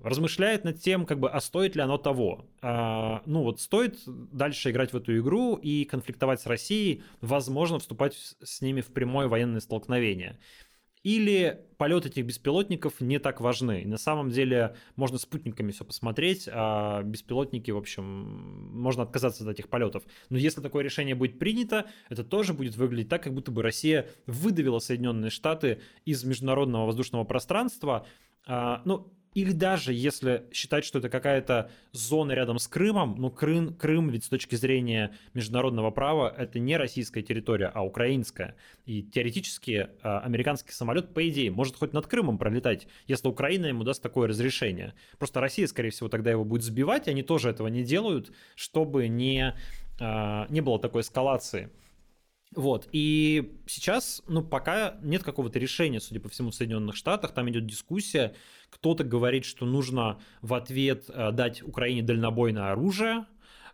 [0.00, 2.46] размышляет над тем, как бы, а стоит ли оно того.
[2.62, 8.14] А, ну вот стоит дальше играть в эту игру и конфликтовать с Россией, возможно, вступать
[8.14, 10.38] с ними в прямое военное столкновение.
[11.08, 13.86] Или полет этих беспилотников не так важны.
[13.86, 18.04] на самом деле можно спутниками все посмотреть, а беспилотники, в общем,
[18.78, 20.02] можно отказаться от этих полетов.
[20.28, 24.06] Но если такое решение будет принято, это тоже будет выглядеть так, как будто бы Россия
[24.26, 28.06] выдавила Соединенные Штаты из международного воздушного пространства.
[28.46, 33.72] А, ну, или даже если считать, что это какая-то зона рядом с Крымом, ну Крым,
[33.72, 38.56] Крым ведь с точки зрения международного права это не российская территория, а украинская.
[38.84, 43.84] И теоретически а, американский самолет, по идее, может хоть над Крымом пролетать, если Украина ему
[43.84, 44.92] даст такое разрешение.
[45.18, 49.54] Просто Россия, скорее всего, тогда его будет сбивать, они тоже этого не делают, чтобы не,
[50.00, 51.70] а, не было такой эскалации.
[52.54, 57.48] Вот, и сейчас, ну, пока нет какого-то решения, судя по всему, в Соединенных Штатах, там
[57.50, 58.34] идет дискуссия,
[58.70, 63.26] кто-то говорит, что нужно в ответ э, дать Украине дальнобойное оружие,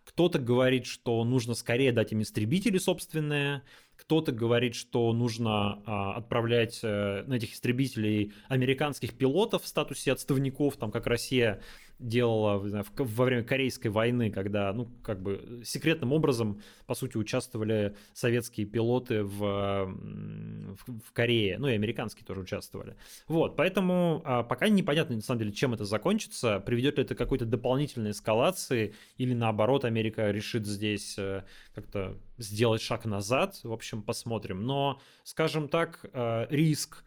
[0.05, 3.63] кто-то говорит, что нужно скорее дать им истребители собственные,
[3.95, 10.77] кто-то говорит, что нужно а, отправлять а, на этих истребителей американских пилотов в статусе отставников,
[10.77, 11.61] там как Россия
[11.99, 17.95] делала знаю, во время Корейской войны, когда, ну, как бы секретным образом, по сути, участвовали
[18.13, 22.95] советские пилоты в, в, в Корее, ну и американские тоже участвовали.
[23.27, 27.17] Вот, поэтому а, пока непонятно, на самом деле, чем это закончится, приведет ли это к
[27.17, 34.03] какой-то дополнительной эскалации, или наоборот, Америка решит здесь э, как-то сделать шаг назад, в общем,
[34.03, 34.63] посмотрим.
[34.63, 37.03] Но, скажем так, э, риск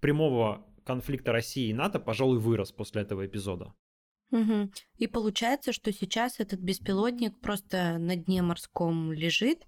[0.00, 3.74] прямого конфликта России и НАТО, пожалуй, вырос после этого эпизода.
[4.30, 4.70] Угу.
[4.98, 9.66] И получается, что сейчас этот беспилотник просто на дне морском лежит,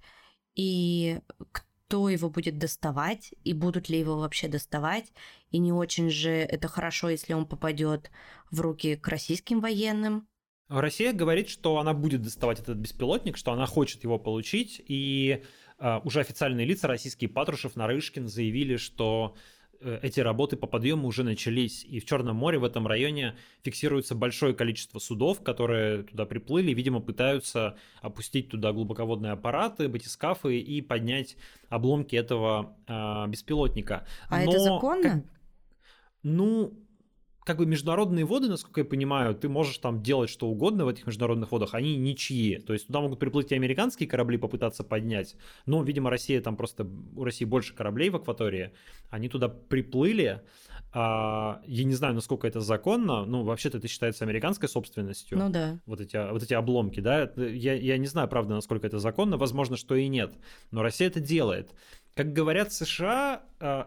[0.55, 1.21] и
[1.53, 5.13] кто его будет доставать, и будут ли его вообще доставать,
[5.51, 8.11] и не очень же это хорошо, если он попадет
[8.51, 10.29] в руки к российским военным.
[10.69, 15.43] Россия говорит, что она будет доставать этот беспилотник, что она хочет его получить, и
[15.79, 19.35] э, уже официальные лица российские Патрушев, Нарышкин заявили, что
[19.81, 24.55] эти работы по подъему уже начались, и в Черном море в этом районе фиксируется большое
[24.55, 31.37] количество судов, которые туда приплыли, видимо, пытаются опустить туда глубоководные аппараты, батискафы и поднять
[31.69, 34.07] обломки этого э, беспилотника.
[34.29, 35.03] А Но, это законно?
[35.03, 35.23] Как,
[36.23, 36.75] ну,
[37.45, 41.07] как бы международные воды, насколько я понимаю, ты можешь там делать что угодно в этих
[41.07, 42.59] международных водах, они ничьи.
[42.59, 46.87] То есть туда могут приплыть и американские корабли попытаться поднять, но, видимо, Россия там просто,
[47.17, 48.73] у России больше кораблей в акватории,
[49.11, 50.43] они туда приплыли,
[50.93, 55.39] а, я не знаю, насколько это законно, ну, вообще-то это считается американской собственностью.
[55.39, 55.79] Ну да.
[55.87, 57.31] Вот эти, вот эти обломки, да.
[57.37, 60.33] Я, я не знаю, правда, насколько это законно, возможно, что и нет.
[60.73, 61.71] Но Россия это делает.
[62.21, 63.85] Как говорят США, э,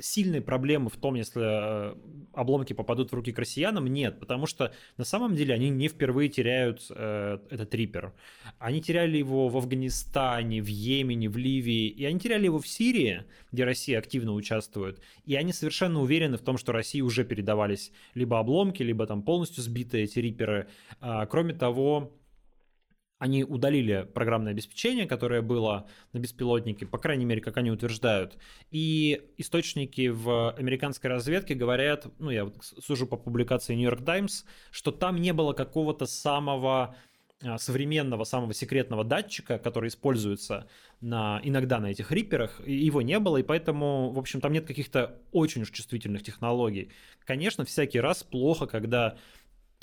[0.00, 1.94] сильной проблемы в том, если э,
[2.32, 6.30] обломки попадут в руки к россиянам, нет, потому что на самом деле они не впервые
[6.30, 8.14] теряют э, этот рипер.
[8.58, 13.24] Они теряли его в Афганистане, в Йемене, в Ливии, и они теряли его в Сирии,
[13.52, 18.38] где Россия активно участвует, и они совершенно уверены в том, что России уже передавались либо
[18.38, 20.68] обломки, либо там полностью сбитые эти риперы.
[21.02, 22.14] А, кроме того,
[23.24, 28.36] они удалили программное обеспечение, которое было на беспилотнике, по крайней мере, как они утверждают.
[28.70, 34.44] И источники в американской разведке говорят, ну, я вот сужу по публикации New York Times,
[34.70, 36.96] что там не было какого-то самого
[37.42, 40.68] а, современного, самого секретного датчика, который используется
[41.00, 45.18] на, иногда на этих риперах, его не было, и поэтому, в общем, там нет каких-то
[45.32, 46.90] очень уж чувствительных технологий.
[47.24, 49.16] Конечно, всякий раз плохо, когда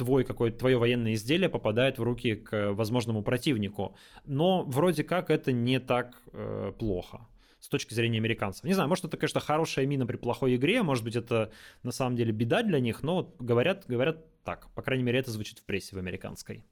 [0.02, 3.96] твой какое-то твое военное изделие попадает в руки к возможному противнику.
[4.26, 7.28] Но вроде как это не так э, плохо
[7.60, 8.64] с точки зрения американцев.
[8.64, 11.52] Не знаю, может это, конечно, хорошая мина при плохой игре, может быть это
[11.84, 14.70] на самом деле беда для них, но говорят, говорят так.
[14.74, 16.66] По крайней мере, это звучит в прессе в американской.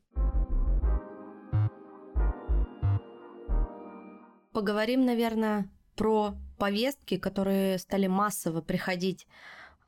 [4.52, 9.28] Поговорим, наверное, про повестки, которые стали массово приходить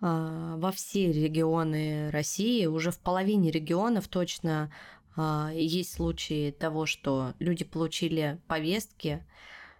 [0.01, 4.71] во все регионы России, уже в половине регионов точно
[5.15, 9.25] а, есть случаи того, что люди получили повестки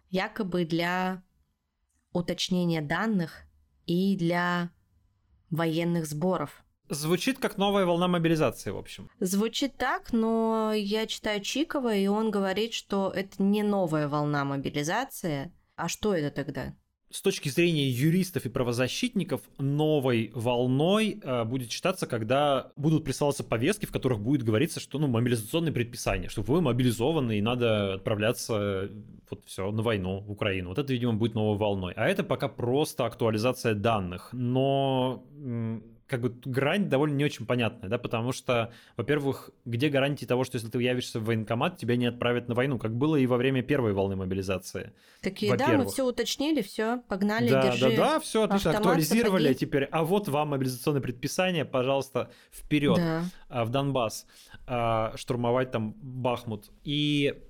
[0.09, 1.23] якобы для
[2.13, 3.43] уточнения данных
[3.85, 4.71] и для
[5.49, 6.63] военных сборов.
[6.89, 9.09] Звучит как новая волна мобилизации, в общем.
[9.21, 15.53] Звучит так, но я читаю Чикова, и он говорит, что это не новая волна мобилизации.
[15.77, 16.75] А что это тогда?
[17.11, 23.85] С точки зрения юристов и правозащитников новой волной э, будет считаться, когда будут присылаться повестки,
[23.85, 28.89] в которых будет говориться, что ну мобилизационные предписания, что вы мобилизованы и надо отправляться
[29.29, 30.69] вот все на войну в Украину.
[30.69, 31.93] Вот это, видимо, будет новой волной.
[31.95, 34.29] А это пока просто актуализация данных.
[34.33, 35.23] Но
[36.11, 40.57] как бы грань довольно не очень понятная, да, потому что, во-первых, где гарантии того, что
[40.57, 43.61] если ты явишься в военкомат, тебя не отправят на войну, как было и во время
[43.61, 44.91] первой волны мобилизации.
[45.21, 47.91] Такие, да, мы все уточнили, все, погнали, да, держи.
[47.91, 49.59] Да, да, все отлично, актуализировали сапоги.
[49.59, 53.23] теперь, а вот вам мобилизационное предписание, пожалуйста, вперед да.
[53.47, 54.25] А, в Донбасс,
[54.67, 56.71] а, штурмовать там Бахмут.
[56.83, 57.41] И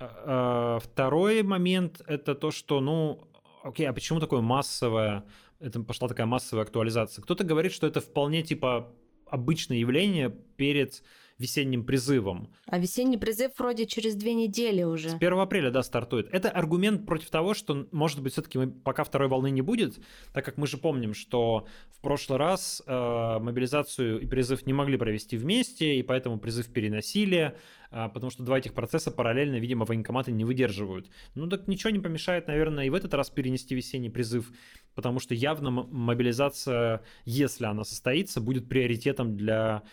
[0.00, 3.28] а, второй момент это то, что, ну,
[3.62, 5.24] окей, а почему такое массовое
[5.60, 7.22] это пошла такая массовая актуализация.
[7.22, 8.92] Кто-то говорит, что это вполне типа
[9.26, 11.02] обычное явление перед
[11.38, 12.48] весенним призывом.
[12.66, 15.10] А весенний призыв вроде через две недели уже.
[15.10, 16.28] С 1 апреля, да, стартует.
[16.32, 19.98] Это аргумент против того, что, может быть, все-таки пока второй волны не будет,
[20.32, 24.96] так как мы же помним, что в прошлый раз э, мобилизацию и призыв не могли
[24.96, 27.56] провести вместе, и поэтому призыв переносили,
[27.90, 31.08] э, потому что два этих процесса параллельно, видимо, военкоматы не выдерживают.
[31.36, 34.50] Ну так ничего не помешает, наверное, и в этот раз перенести весенний призыв,
[34.96, 39.84] потому что явно мобилизация, если она состоится, будет приоритетом для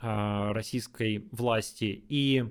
[0.00, 2.04] российской власти.
[2.08, 2.44] И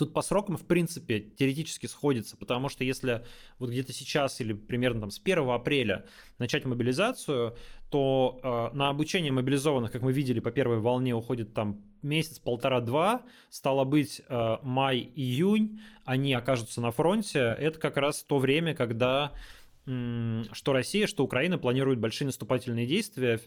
[0.00, 3.22] тут по срокам, в принципе, теоретически сходится, потому что если
[3.58, 6.06] вот где-то сейчас или примерно там с 1 апреля
[6.38, 7.54] начать мобилизацию,
[7.90, 13.22] то э, на обучение мобилизованных, как мы видели, по первой волне уходит там месяц, полтора-два,
[13.50, 19.32] стало быть, э, май-июнь, они окажутся на фронте, это как раз то время, когда
[19.86, 23.40] что Россия, что Украина планируют большие наступательные действия,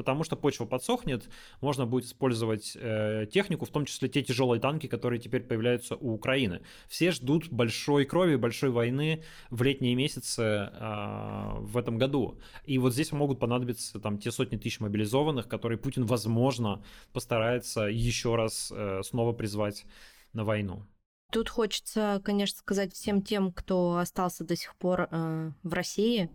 [0.00, 1.28] потому что почва подсохнет,
[1.60, 6.14] можно будет использовать э, технику, в том числе те тяжелые танки, которые теперь появляются у
[6.14, 6.62] Украины.
[6.88, 12.38] Все ждут большой крови, большой войны в летние месяцы э, в этом году.
[12.64, 16.82] И вот здесь могут понадобиться там те сотни тысяч мобилизованных, которые Путин, возможно,
[17.12, 19.84] постарается еще раз э, снова призвать
[20.32, 20.86] на войну.
[21.30, 26.30] Тут хочется, конечно, сказать всем тем, кто остался до сих пор э, в России,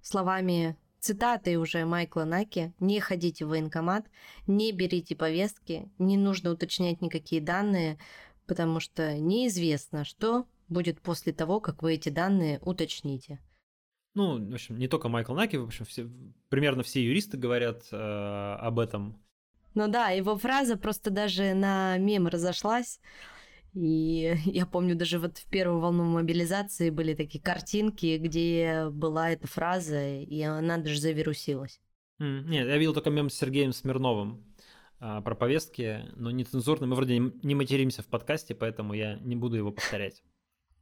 [0.00, 4.06] словами цитаты уже Майкла Наки «Не ходите в военкомат,
[4.46, 7.98] не берите повестки, не нужно уточнять никакие данные,
[8.46, 13.40] потому что неизвестно, что будет после того, как вы эти данные уточните».
[14.14, 16.08] Ну, в общем, не только Майкл Наки, в общем, все,
[16.48, 19.22] примерно все юристы говорят э, об этом.
[19.74, 23.00] Ну да, его фраза просто даже на мем разошлась.
[23.74, 29.46] И я помню, даже вот в первую волну мобилизации были такие картинки, где была эта
[29.46, 31.80] фраза, и она даже завирусилась.
[32.20, 34.44] Mm, нет, я видел только мем с Сергеем Смирновым
[34.98, 36.86] а, про повестки, но нецензурно.
[36.86, 40.22] Мы вроде не материмся в подкасте, поэтому я не буду его повторять.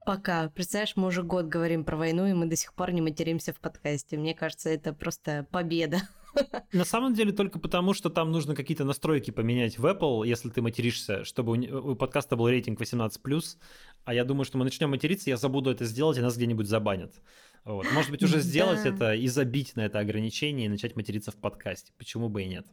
[0.05, 0.49] Пока.
[0.49, 3.61] Представляешь, мы уже год говорим про войну, и мы до сих пор не материмся в
[3.61, 4.17] подкасте.
[4.17, 5.99] Мне кажется, это просто победа.
[6.73, 10.63] На самом деле только потому, что там нужно какие-то настройки поменять в Apple, если ты
[10.63, 13.57] материшься, чтобы у, подкаста был рейтинг 18+,
[14.05, 17.15] а я думаю, что мы начнем материться, я забуду это сделать, и нас где-нибудь забанят.
[17.65, 17.87] Вот.
[17.93, 21.93] Может быть, уже сделать это и забить на это ограничение и начать материться в подкасте.
[21.99, 22.67] Почему бы и нет?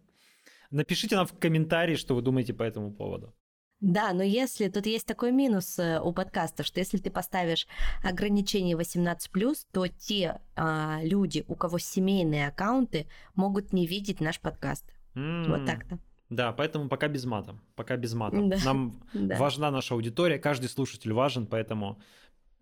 [0.72, 3.34] Напишите нам в комментарии, что вы думаете по этому поводу.
[3.82, 7.68] Да, но если тут есть такой минус э, у подкаста, что если ты поставишь
[8.04, 14.86] ограничение 18+, то те а, люди, у кого семейные аккаунты, могут не видеть наш подкаст.
[15.16, 15.50] Mm.
[15.50, 16.00] Вот так-то.
[16.30, 17.60] Да, поэтому пока без мата.
[17.76, 18.38] Пока без мата.
[18.42, 18.58] Да.
[18.64, 19.38] Нам да.
[19.38, 22.02] важна наша аудитория, каждый слушатель важен, поэтому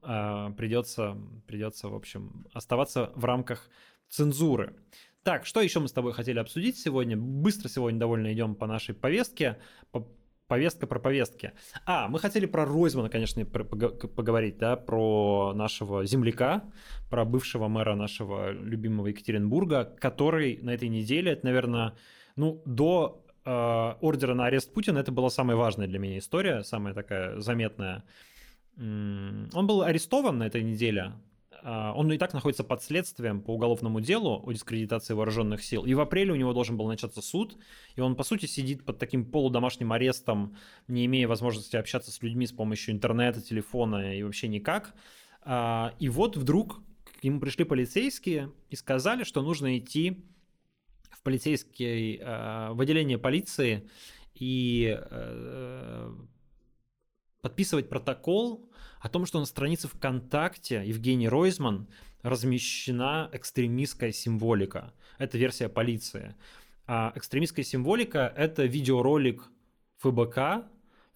[0.02, 3.70] э, придется, придется, в общем, оставаться в рамках
[4.10, 4.76] цензуры.
[5.24, 7.16] Так, что еще мы с тобой хотели обсудить сегодня?
[7.16, 9.58] Быстро сегодня довольно идем по нашей повестке.
[9.92, 10.06] По
[10.48, 11.54] повестка про повестки.
[11.86, 16.64] А, мы хотели про Ройзмана, конечно, поговорить, да, про нашего земляка,
[17.10, 21.94] про бывшего мэра нашего любимого Екатеринбурга, который на этой неделе, это, наверное,
[22.36, 23.50] ну, до э,
[24.02, 28.04] ордера на арест Путина, это была самая важная для меня история, самая такая заметная.
[28.78, 31.14] Он был арестован на этой неделе,
[31.64, 35.86] он и так находится под следствием по уголовному делу о дискредитации вооруженных сил.
[35.86, 37.58] И в апреле у него должен был начаться суд,
[37.96, 42.46] и он, по сути, сидит под таким полудомашним арестом, не имея возможности общаться с людьми
[42.46, 44.94] с помощью интернета, телефона и вообще никак.
[45.42, 46.82] А, и вот вдруг
[47.20, 50.26] к нему пришли полицейские и сказали, что нужно идти
[51.12, 53.88] в полицейский, а, в отделение полиции
[54.36, 56.12] и э,
[57.44, 58.66] подписывать протокол
[59.02, 61.88] о том, что на странице ВКонтакте Евгений Ройзман
[62.22, 64.94] размещена экстремистская символика.
[65.18, 66.36] Это версия полиции.
[66.88, 69.52] А экстремистская символика— это видеоролик
[69.98, 70.66] ФБК,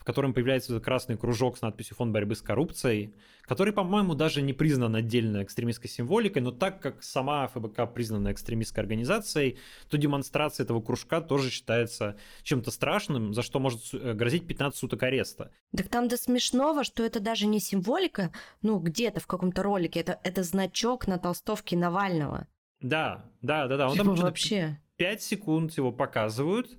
[0.07, 4.95] котором появляется красный кружок с надписью «Фонд борьбы с коррупцией», который, по-моему, даже не признан
[4.95, 9.57] отдельно экстремистской символикой, но так как сама ФБК признана экстремистской организацией,
[9.89, 15.03] то демонстрация этого кружка тоже считается чем-то страшным, за что может э, грозить 15 суток
[15.03, 15.51] ареста.
[15.75, 20.21] Так там до смешного, что это даже не символика, ну, где-то в каком-то ролике, это,
[20.23, 22.47] это значок на толстовке Навального.
[22.79, 23.87] Да, да, да, да.
[23.87, 24.79] Он типа там вообще...
[24.95, 26.69] 5 секунд его показывают,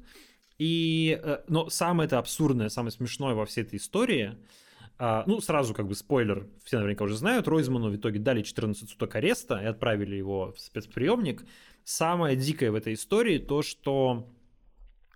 [0.59, 4.37] и, э, но самое это абсурдное, самое смешное во всей этой истории,
[5.01, 8.91] а, ну, сразу как бы спойлер, все наверняка уже знают, Ройзману в итоге дали 14
[8.91, 11.45] суток ареста и отправили его в спецприемник.
[11.85, 14.29] Самое дикое в этой истории то, что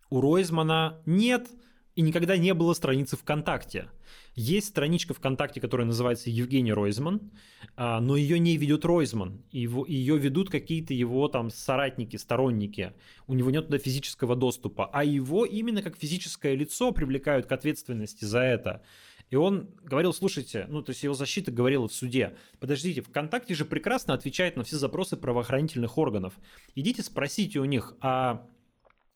[0.09, 1.49] у Ройзмана нет
[1.97, 3.89] и никогда не было страницы ВКонтакте.
[4.35, 7.31] Есть страничка ВКонтакте, которая называется Евгений Ройзман,
[7.77, 9.43] а, но ее не ведет Ройзман.
[9.51, 12.95] Его, ее ведут какие-то его там соратники, сторонники.
[13.27, 14.89] У него нет туда физического доступа.
[14.91, 18.83] А его именно как физическое лицо привлекают к ответственности за это.
[19.29, 23.65] И он говорил, слушайте, ну, то есть его защита говорила в суде, подождите, ВКонтакте же
[23.65, 26.35] прекрасно отвечает на все запросы правоохранительных органов.
[26.75, 28.47] Идите спросите у них, а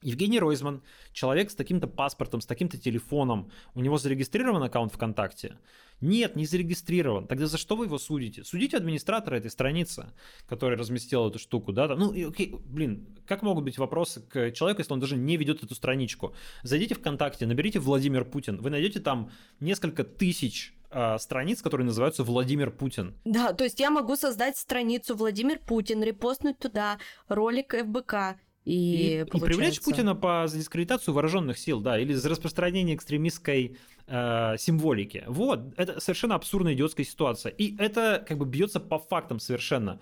[0.07, 0.83] Евгений Ройзман,
[1.13, 5.59] человек с таким-то паспортом, с таким-то телефоном, у него зарегистрирован аккаунт ВКонтакте?
[6.01, 7.27] Нет, не зарегистрирован.
[7.27, 8.45] Тогда за что вы его судите?
[8.45, 10.13] Судите администратора этой страницы,
[10.47, 11.89] который разместил эту штуку, да?
[11.97, 15.65] Ну, и, окей, блин, как могут быть вопросы к человеку, если он даже не ведет
[15.65, 16.37] эту страничку?
[16.63, 22.71] Зайдите ВКонтакте, наберите Владимир Путин, вы найдете там несколько тысяч а, страниц, которые называются Владимир
[22.71, 23.15] Путин.
[23.25, 26.99] Да, то есть я могу создать страницу Владимир Путин, репостнуть туда
[27.29, 32.97] ролик ФБК, и, и, и привлечь Путина по дискредитацию вооруженных сил, да, или за распространение
[32.97, 33.77] экстремистской
[34.09, 35.23] э, символики.
[35.29, 37.51] Вот, это совершенно абсурдная идиотская ситуация.
[37.51, 40.01] И это как бы бьется по фактам совершенно.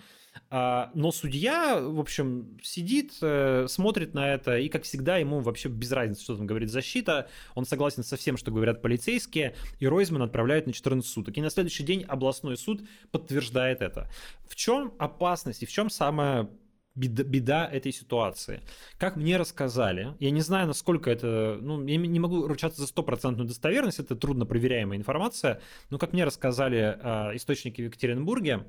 [0.48, 5.68] А, но судья, в общем, сидит, э, смотрит на это, и, как всегда, ему вообще
[5.68, 7.28] без разницы, что там говорит защита.
[7.54, 11.36] Он согласен со всем, что говорят полицейские, и Ройзман отправляют на 14 суток.
[11.36, 14.08] И на следующий день областной суд подтверждает это.
[14.48, 16.48] В чем опасность и в чем самая
[16.94, 18.60] беда, беда этой ситуации.
[18.98, 23.48] Как мне рассказали, я не знаю, насколько это, ну, я не могу ручаться за стопроцентную
[23.48, 28.64] достоверность, это трудно проверяемая информация, но как мне рассказали э, источники в Екатеринбурге,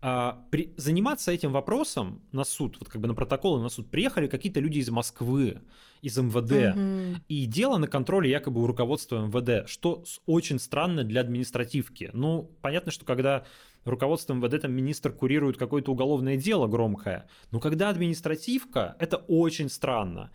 [0.00, 4.28] а, при, заниматься этим вопросом на суд, вот как бы на протоколы на суд, приехали
[4.28, 5.60] какие-то люди из Москвы,
[6.02, 7.20] из МВД, угу.
[7.26, 12.10] и дело на контроле якобы у руководства МВД, что очень странно для административки.
[12.12, 13.44] Ну, понятно, что когда
[13.88, 17.28] руководство МВД, там министр курирует какое-то уголовное дело громкое.
[17.50, 20.30] Но когда административка, это очень странно.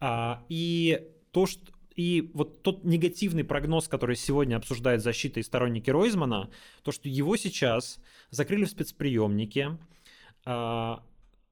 [0.00, 5.90] А, и то, что и вот тот негативный прогноз, который сегодня обсуждает защита и сторонники
[5.90, 6.50] Ройзмана,
[6.82, 8.00] то, что его сейчас
[8.30, 9.78] закрыли в спецприемнике,
[10.44, 11.02] а,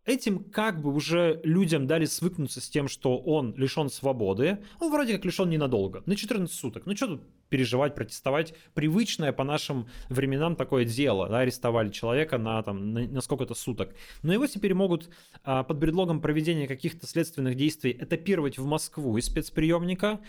[0.05, 4.59] этим как бы уже людям дали свыкнуться с тем, что он лишен свободы.
[4.81, 6.87] Он вроде как лишен ненадолго, на 14 суток.
[6.87, 8.55] Ну что тут переживать, протестовать?
[8.75, 11.29] Привычное по нашим временам такое дело.
[11.29, 13.95] Да, арестовали человека на, там, на, на сколько-то суток.
[14.23, 15.11] Но его теперь могут
[15.45, 20.21] а, под предлогом проведения каких-то следственных действий этапировать в Москву из спецприемника,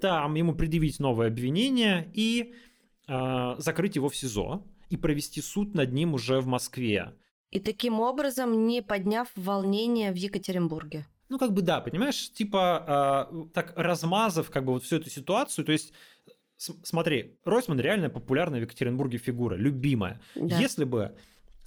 [0.00, 2.54] там ему предъявить новое обвинение и
[3.06, 7.14] а, закрыть его в СИЗО и провести суд над ним уже в Москве
[7.52, 11.06] и таким образом не подняв волнение в Екатеринбурге.
[11.28, 15.64] Ну, как бы да, понимаешь, типа э, так размазав как бы вот всю эту ситуацию,
[15.64, 15.92] то есть
[16.56, 20.20] смотри, Ройсман реально популярная в Екатеринбурге фигура, любимая.
[20.34, 20.58] Да.
[20.58, 21.14] Если бы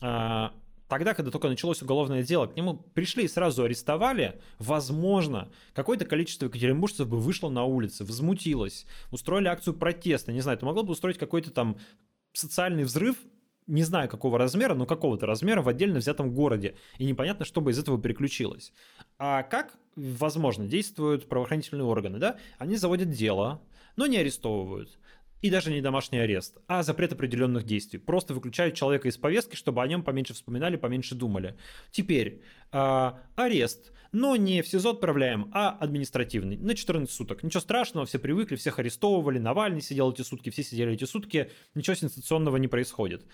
[0.01, 0.49] э,
[0.87, 6.45] тогда, когда только началось уголовное дело, к нему пришли и сразу арестовали, возможно, какое-то количество
[6.45, 11.17] екатеринбуржцев бы вышло на улицы, возмутилось, устроили акцию протеста, не знаю, ты могло бы устроить
[11.17, 11.77] какой-то там
[12.33, 13.17] социальный взрыв
[13.67, 16.75] не знаю какого размера, но какого-то размера в отдельно взятом городе.
[16.97, 18.73] И непонятно, что бы из этого переключилось.
[19.17, 22.37] А как, возможно, действуют правоохранительные органы, да?
[22.57, 23.61] Они заводят дело,
[23.95, 24.97] но не арестовывают.
[25.41, 27.99] И даже не домашний арест, а запрет определенных действий.
[27.99, 31.55] Просто выключают человека из повестки, чтобы о нем поменьше вспоминали, поменьше думали.
[31.91, 37.43] Теперь э, арест, но не в СИЗО отправляем, а административный, на 14 суток.
[37.43, 41.95] Ничего страшного, все привыкли, всех арестовывали, Навальный сидел эти сутки, все сидели эти сутки, ничего
[41.95, 43.25] сенсационного не происходит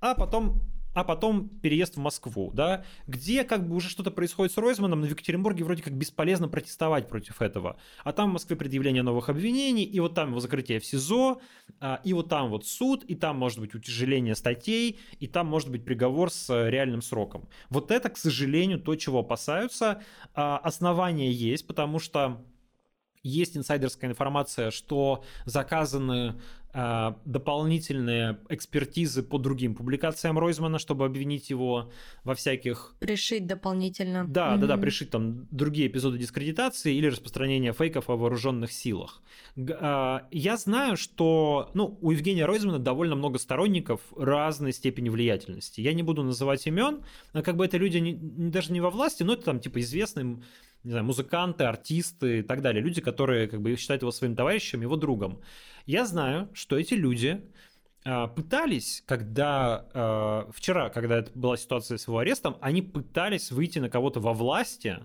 [0.00, 0.62] а потом
[0.94, 5.06] а потом переезд в Москву, да, где как бы уже что-то происходит с Ройзманом, но
[5.06, 7.78] в Екатеринбурге вроде как бесполезно протестовать против этого.
[8.04, 11.40] А там в Москве предъявление новых обвинений, и вот там его закрытие в СИЗО,
[11.80, 15.70] а, и вот там вот суд, и там может быть утяжеление статей, и там может
[15.70, 17.48] быть приговор с э, реальным сроком.
[17.70, 20.02] Вот это, к сожалению, то, чего опасаются.
[20.34, 22.44] А, основания есть, потому что
[23.22, 26.34] есть инсайдерская информация, что заказаны
[26.72, 31.90] э, дополнительные экспертизы по другим публикациям Ройзмана, чтобы обвинить его
[32.24, 32.94] во всяких...
[33.00, 34.26] Пришить дополнительно.
[34.26, 34.58] Да, mm-hmm.
[34.58, 39.22] да, да, пришить там другие эпизоды дискредитации или распространения фейков о вооруженных силах.
[39.56, 45.80] Э, я знаю, что ну, у Евгения Ройзмана довольно много сторонников разной степени влиятельности.
[45.80, 47.02] Я не буду называть имен,
[47.32, 50.38] как бы это люди не, даже не во власти, но это там типа известные
[50.88, 54.80] не знаю, музыканты, артисты и так далее, люди, которые как бы считают его своим товарищем,
[54.80, 55.42] его другом.
[55.84, 57.42] Я знаю, что эти люди
[58.06, 63.80] э, пытались, когда э, вчера, когда это была ситуация с его арестом, они пытались выйти
[63.80, 65.00] на кого-то во власти,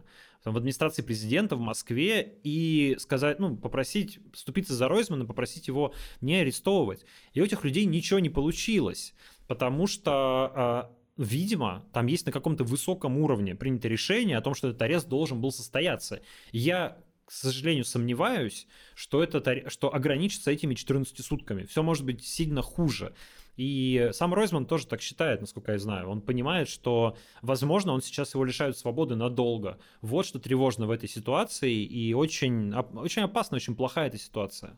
[0.45, 6.36] в администрации президента в Москве и сказать, ну, попросить, вступиться за Ройзмана, попросить его не
[6.36, 7.05] арестовывать.
[7.34, 9.13] И у этих людей ничего не получилось,
[9.47, 14.70] потому что э, видимо, там есть на каком-то высоком уровне принято решение о том, что
[14.70, 16.22] этот арест должен был состояться.
[16.51, 21.64] Я к сожалению, сомневаюсь, что, это, что ограничится этими 14 сутками.
[21.64, 23.14] Все может быть сильно хуже.
[23.55, 26.09] И сам Ройзман тоже так считает, насколько я знаю.
[26.09, 29.80] Он понимает, что, возможно, он сейчас его лишают свободы надолго.
[30.01, 34.78] Вот что тревожно в этой ситуации, и очень, очень опасна, очень плохая эта ситуация.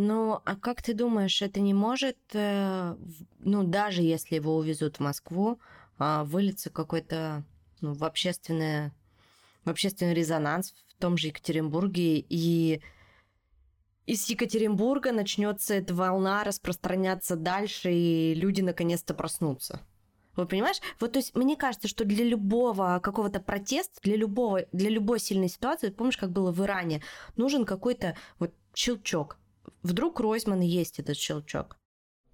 [0.00, 2.94] Ну, а как ты думаешь, это не может, э,
[3.40, 5.58] ну, даже если его увезут в Москву,
[5.98, 7.44] а, вылиться какой-то
[7.80, 8.94] ну, в, общественное,
[9.64, 12.80] в общественный резонанс в том же Екатеринбурге, и
[14.06, 19.80] из Екатеринбурга начнется эта волна распространяться дальше, и люди наконец-то проснутся.
[20.36, 20.78] Вы понимаешь?
[21.00, 25.48] Вот, то есть, мне кажется, что для любого какого-то протеста, для любого, для любой сильной
[25.48, 27.02] ситуации, помнишь, как было в Иране,
[27.34, 29.38] нужен какой-то вот щелчок.
[29.82, 31.78] Вдруг Ройзман есть этот щелчок.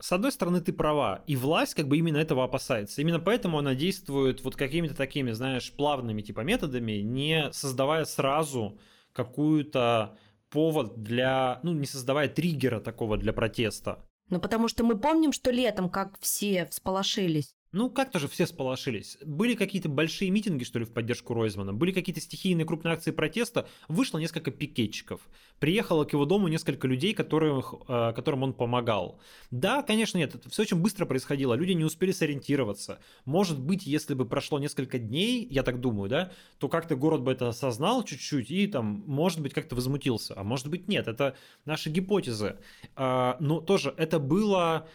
[0.01, 3.01] С одной стороны, ты права, и власть как бы именно этого опасается.
[3.01, 8.79] Именно поэтому она действует вот какими-то такими, знаешь, плавными типа методами, не создавая сразу
[9.13, 10.19] какую-то
[10.51, 14.05] повод для, ну, не создавая триггера такого для протеста.
[14.31, 17.55] Ну, потому что мы помним, что летом как все всполошились.
[17.75, 19.18] Ну, как тоже все сполошились.
[19.25, 23.66] Были какие-то большие митинги, что ли, в поддержку Ройзмана, были какие-то стихийные крупные акции протеста,
[23.89, 25.20] вышло несколько пикетчиков.
[25.59, 29.18] Приехало к его дому несколько людей, которых, э, которым он помогал.
[29.51, 33.01] Да, конечно, нет, это все очень быстро происходило, люди не успели сориентироваться.
[33.25, 37.33] Может быть, если бы прошло несколько дней, я так думаю, да, то как-то город бы
[37.33, 40.35] это осознал чуть-чуть и там, может быть, как-то возмутился.
[40.37, 42.57] А может быть, нет, это наши гипотезы.
[42.95, 44.87] А, но тоже это было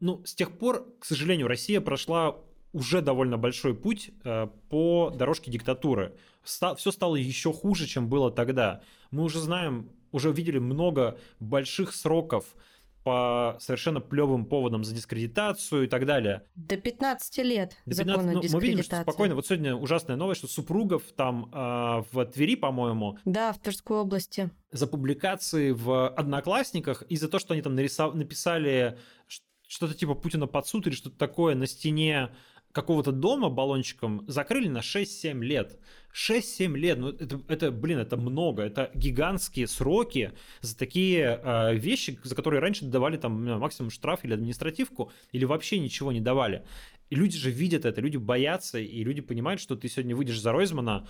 [0.00, 2.36] ну, с тех пор, к сожалению, Россия прошла
[2.72, 6.16] уже довольно большой путь э, по дорожке диктатуры.
[6.42, 8.82] Ста- все стало еще хуже, чем было тогда.
[9.10, 12.54] Мы уже знаем, уже видели много больших сроков
[13.04, 16.42] по совершенно плевым поводам за дискредитацию и так далее.
[16.54, 19.34] До 15 лет До 15, ну, Мы видим, что спокойно.
[19.34, 23.18] Вот сегодня ужасная новость, что супругов там э, в Твери, по-моему...
[23.24, 24.50] Да, в Тверской области.
[24.72, 28.14] За публикации в Одноклассниках и за то, что они там нарисов...
[28.14, 28.98] написали
[29.74, 32.30] что-то типа Путина под суд или что-то такое на стене
[32.70, 35.78] какого-то дома баллончиком закрыли на 6-7 лет.
[36.12, 42.18] 6-7 лет, ну это, это, блин, это много, это гигантские сроки за такие э, вещи,
[42.22, 46.64] за которые раньше давали там максимум штраф или административку, или вообще ничего не давали.
[47.10, 50.52] И люди же видят это, люди боятся, и люди понимают, что ты сегодня выйдешь за
[50.52, 51.08] Ройзмана,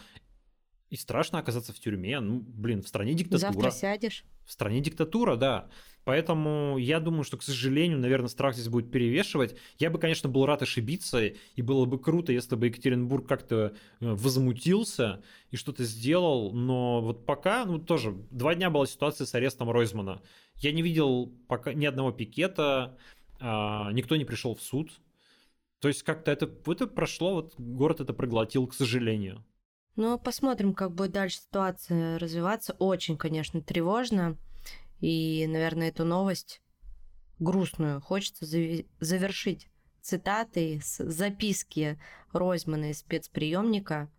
[0.91, 2.21] и страшно оказаться в тюрьме.
[2.21, 3.53] Ну, блин, в стране диктатура.
[3.53, 4.25] Завтра сядешь.
[4.45, 5.69] В стране диктатура, да.
[6.05, 9.57] Поэтому я думаю, что, к сожалению, наверное, страх здесь будет перевешивать.
[9.79, 14.13] Я бы, конечно, был рад ошибиться, и было бы круто, если бы Екатеринбург как-то э,
[14.13, 19.71] возмутился и что-то сделал, но вот пока, ну тоже, два дня была ситуация с арестом
[19.71, 20.21] Ройзмана.
[20.57, 22.99] Я не видел пока ни одного пикета,
[23.41, 24.93] а, никто не пришел в суд.
[25.81, 29.45] То есть как-то это, это прошло, вот город это проглотил, к сожалению.
[29.97, 32.75] Ну, посмотрим, как будет дальше ситуация развиваться.
[32.79, 34.37] Очень, конечно, тревожно.
[35.01, 36.61] И, наверное, эту новость
[37.39, 38.45] грустную хочется
[39.01, 39.69] завершить
[40.01, 41.99] цитатой с записки
[42.33, 44.11] Ройзмана из спецприемника,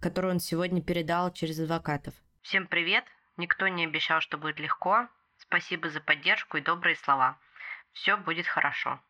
[0.00, 2.14] которую он сегодня передал через адвокатов.
[2.42, 3.04] Всем привет!
[3.36, 5.08] Никто не обещал, что будет легко.
[5.38, 7.38] Спасибо за поддержку и добрые слова.
[7.92, 9.00] Все будет хорошо.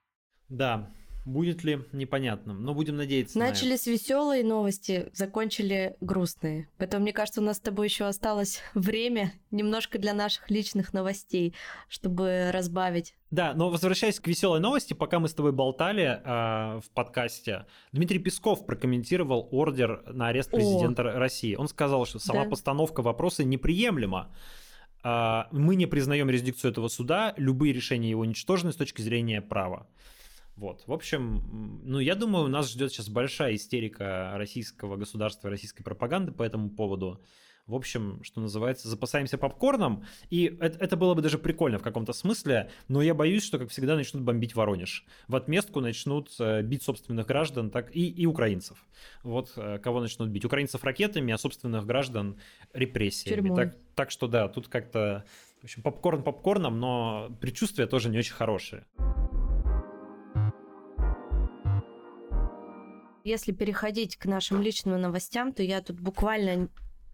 [0.49, 0.91] Да,
[1.25, 2.53] Будет ли, непонятно.
[2.53, 3.39] Но будем надеяться.
[3.39, 6.69] Начали на с веселой новости, закончили грустные.
[6.77, 11.55] Поэтому, мне кажется, у нас с тобой еще осталось время немножко для наших личных новостей,
[11.89, 13.15] чтобы разбавить.
[13.31, 18.19] Да, но возвращаясь к веселой новости, пока мы с тобой болтали э, в подкасте, Дмитрий
[18.19, 21.19] Песков прокомментировал ордер на арест президента О.
[21.19, 21.57] России.
[21.57, 22.51] Он сказал, что сама да.
[22.51, 24.31] постановка вопроса неприемлема.
[25.03, 29.87] А, мы не признаем юрисдикцию этого суда, любые решения его ничтожны с точки зрения права.
[30.57, 36.31] Вот, в общем, ну, я думаю, нас ждет сейчас большая истерика российского государства, российской пропаганды
[36.31, 37.21] по этому поводу.
[37.67, 40.05] В общем, что называется, запасаемся попкорном.
[40.29, 43.71] И это, это было бы даже прикольно в каком-то смысле, но я боюсь, что, как
[43.71, 45.07] всегда, начнут бомбить Воронеж.
[45.29, 48.85] В отместку начнут э, бить собственных граждан так, и, и украинцев.
[49.23, 50.45] Вот э, кого начнут бить.
[50.45, 52.39] Украинцев ракетами, а собственных граждан
[52.75, 53.55] репрессиями.
[53.55, 55.25] Так, так что да, тут как-то...
[55.63, 58.85] В общем, попкорн попкорном, но предчувствия тоже не очень хорошие.
[63.25, 66.69] Если переходить к нашим личным новостям, то я тут буквально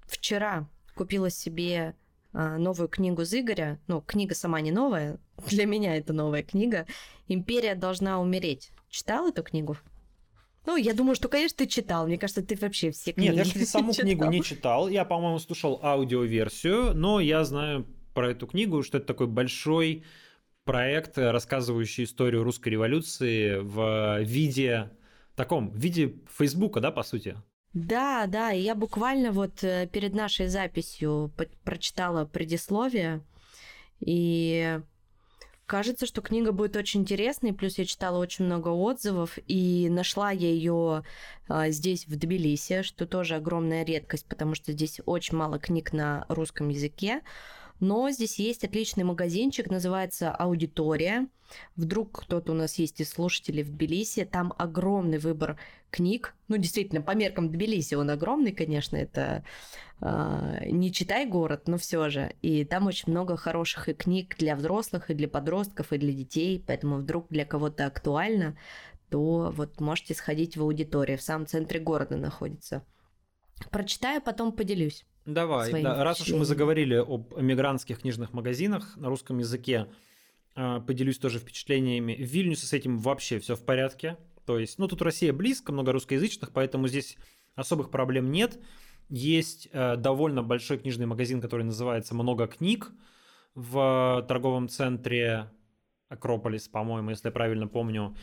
[0.09, 1.95] вчера купила себе
[2.33, 3.79] а, новую книгу Зыгоря.
[3.87, 6.87] Ну, книга сама не новая, для меня это новая книга.
[7.29, 8.73] «Империя должна умереть».
[8.89, 9.77] Читал эту книгу?
[10.67, 12.09] Ну, я думаю, что, конечно, ты читал.
[12.09, 14.05] Мне кажется, ты вообще все книги Нет, я, кстати, саму читал.
[14.05, 14.89] книгу не читал.
[14.89, 20.03] Я, по-моему, слушал аудиоверсию, но я знаю про эту книгу, что это такой большой
[20.65, 24.91] проект, рассказывающий историю русской революции в виде
[25.41, 27.37] таком виде Фейсбука, да, по сути?
[27.73, 31.33] Да, да, я буквально вот э, перед нашей записью
[31.65, 33.23] прочитала предисловие,
[34.01, 34.81] и
[35.67, 40.49] кажется, что книга будет очень интересной, плюс я читала очень много отзывов, и нашла я
[40.49, 41.05] ее
[41.49, 46.27] а, здесь, в Тбилиси, что тоже огромная редкость, потому что здесь очень мало книг на
[46.29, 47.23] русском языке.
[47.81, 51.29] Но здесь есть отличный магазинчик, называется «Аудитория».
[51.77, 54.25] Вдруг кто-то у нас есть из слушателей в Тбилиси.
[54.25, 55.59] Там огромный выбор
[55.91, 56.35] книг.
[56.49, 59.45] Ну, действительно, по меркам Тбилиси он огромный, конечно, это
[60.01, 62.35] э, не читай город, но все же.
[62.43, 66.63] И там очень много хороших и книг для взрослых, и для подростков, и для детей.
[66.65, 68.57] Поэтому вдруг для кого-то актуально,
[69.09, 71.19] то вот можете сходить в аудиторию.
[71.19, 72.85] В самом центре города находится.
[73.71, 75.05] Прочитаю, потом поделюсь.
[75.27, 79.87] Давай, да, раз уж мы заговорили об эмигрантских книжных магазинах на русском языке,
[80.55, 82.15] а, поделюсь тоже впечатлениями.
[82.15, 84.17] В Вильнюсе с этим вообще все в порядке.
[84.47, 87.17] То есть, ну, тут Россия близко, много русскоязычных, поэтому здесь
[87.55, 88.59] особых проблем нет.
[89.11, 92.91] Есть э, довольно большой книжный магазин, который называется «Много книг»
[93.55, 95.51] в торговом центре
[96.09, 98.17] Акрополис, по-моему, если я правильно помню.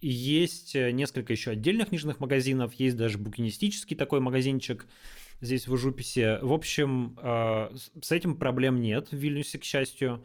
[0.00, 4.86] И есть э, несколько еще отдельных книжных магазинов, есть даже букинистический такой магазинчик–
[5.40, 6.38] здесь в Ужуписе.
[6.42, 7.70] В общем, э,
[8.00, 10.24] с этим проблем нет в Вильнюсе, к счастью.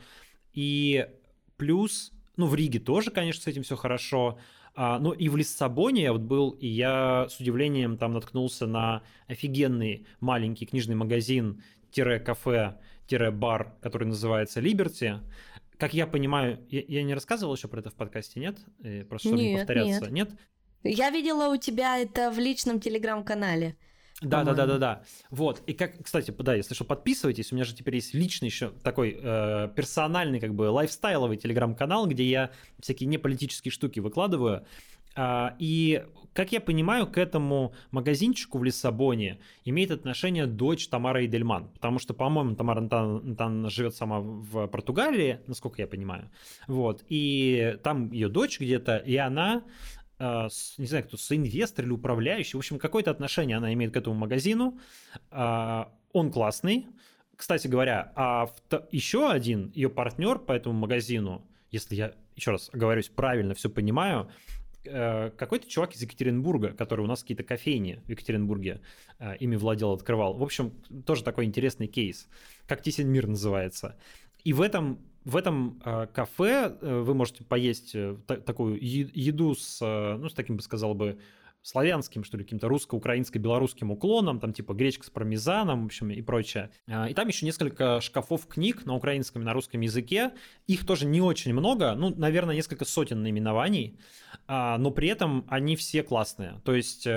[0.54, 1.08] И
[1.58, 4.40] плюс, ну, в Риге тоже, конечно, с этим все хорошо.
[4.76, 9.04] А, ну и в Лиссабоне я вот был, и я с удивлением там наткнулся на
[9.28, 12.78] офигенный маленький книжный магазин-кафе
[13.32, 15.20] бар, который называется Liberty.
[15.78, 18.58] Как я понимаю, я, я не рассказывал еще про это в подкасте, нет?
[18.84, 20.30] Э, просто чтобы нет, не повторяться, нет.
[20.30, 20.40] нет?
[20.84, 23.78] Я видела у тебя это в личном телеграм-канале.
[24.22, 25.04] Да, да, да, да, да.
[25.30, 25.62] Вот.
[25.68, 27.52] И как, кстати, да, если что, подписывайтесь.
[27.52, 32.24] У меня же теперь есть личный еще такой э, персональный, как бы, лайфстайловый телеграм-канал, где
[32.24, 34.66] я всякие неполитические штуки выкладываю.
[35.18, 36.04] А, и,
[36.34, 42.14] как я понимаю, к этому магазинчику в Лиссабоне имеет отношение дочь Тамара Идельман, потому что,
[42.14, 46.30] по-моему, Тамара Антан живет сама в Португалии, насколько я понимаю,
[46.68, 49.64] вот, и там ее дочь где-то, и она
[50.20, 54.80] не знаю, кто, соинвестор или управляющий, в общем, какое-то отношение она имеет к этому магазину.
[55.32, 56.88] А, он классный.
[57.36, 58.50] Кстати говоря, а
[58.92, 64.30] еще один ее партнер по этому магазину, если я еще раз оговорюсь, правильно все понимаю,
[64.86, 68.82] э, какой-то чувак из Екатеринбурга, который у нас какие-то кофейни в Екатеринбурге
[69.20, 70.36] э, ими владел, открывал.
[70.36, 70.72] В общем,
[71.06, 72.30] тоже такой интересный кейс.
[72.68, 73.98] Как Тисин мир называется.
[74.46, 79.56] И в этом в этом э, кафе э, вы можете поесть э, та- такую еду
[79.56, 81.18] с, ну, с таким бы сказал бы,
[81.64, 86.70] славянским, что ли, каким-то русско-украинско-белорусским уклоном, там типа гречка с пармезаном, в общем, и прочее.
[86.88, 90.34] И там еще несколько шкафов книг на украинском и на русском языке.
[90.68, 93.98] Их тоже не очень много, ну, наверное, несколько сотен наименований,
[94.48, 96.62] но при этом они все классные.
[96.64, 97.08] То есть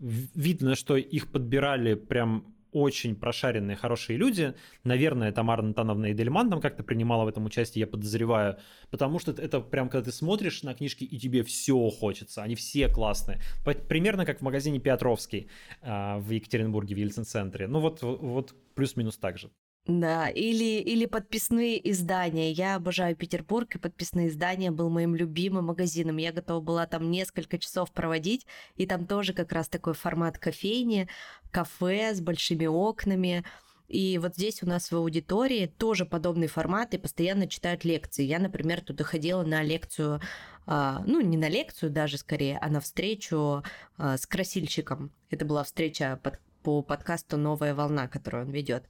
[0.00, 4.54] видно, что их подбирали прям очень прошаренные, хорошие люди.
[4.84, 8.58] Наверное, Тамара Натановна Эдельман там как-то принимала в этом участие, я подозреваю.
[8.90, 12.42] Потому что это прям, когда ты смотришь на книжки, и тебе все хочется.
[12.42, 13.40] Они все классные.
[13.88, 15.48] Примерно как в магазине Петровский
[15.82, 17.66] а, в Екатеринбурге, в Ельцин-центре.
[17.66, 19.50] Ну вот, вот плюс-минус так же.
[19.88, 22.52] Да, или, или подписные издания.
[22.52, 26.18] Я обожаю Петербург, и подписные издания был моим любимым магазином.
[26.18, 31.08] Я готова была там несколько часов проводить, и там тоже как раз такой формат кофейни,
[31.50, 33.46] кафе с большими окнами.
[33.88, 38.24] И вот здесь у нас в аудитории тоже подобный формат, и постоянно читают лекции.
[38.24, 40.20] Я, например, туда ходила на лекцию,
[40.66, 43.62] а, ну, не на лекцию даже скорее, а на встречу
[43.96, 45.12] а, с красильщиком.
[45.30, 46.20] Это была встреча
[46.62, 48.84] по подкасту «Новая волна», которую он ведет.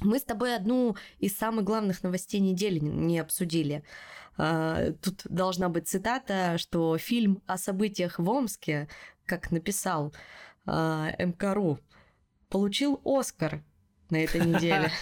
[0.00, 3.84] Мы с тобой одну из самых главных новостей недели не обсудили.
[4.36, 8.88] А, тут должна быть цитата, что фильм о событиях в Омске,
[9.26, 10.12] как написал
[10.66, 11.78] а, МКРУ,
[12.48, 13.62] получил Оскар
[14.10, 14.90] на этой неделе.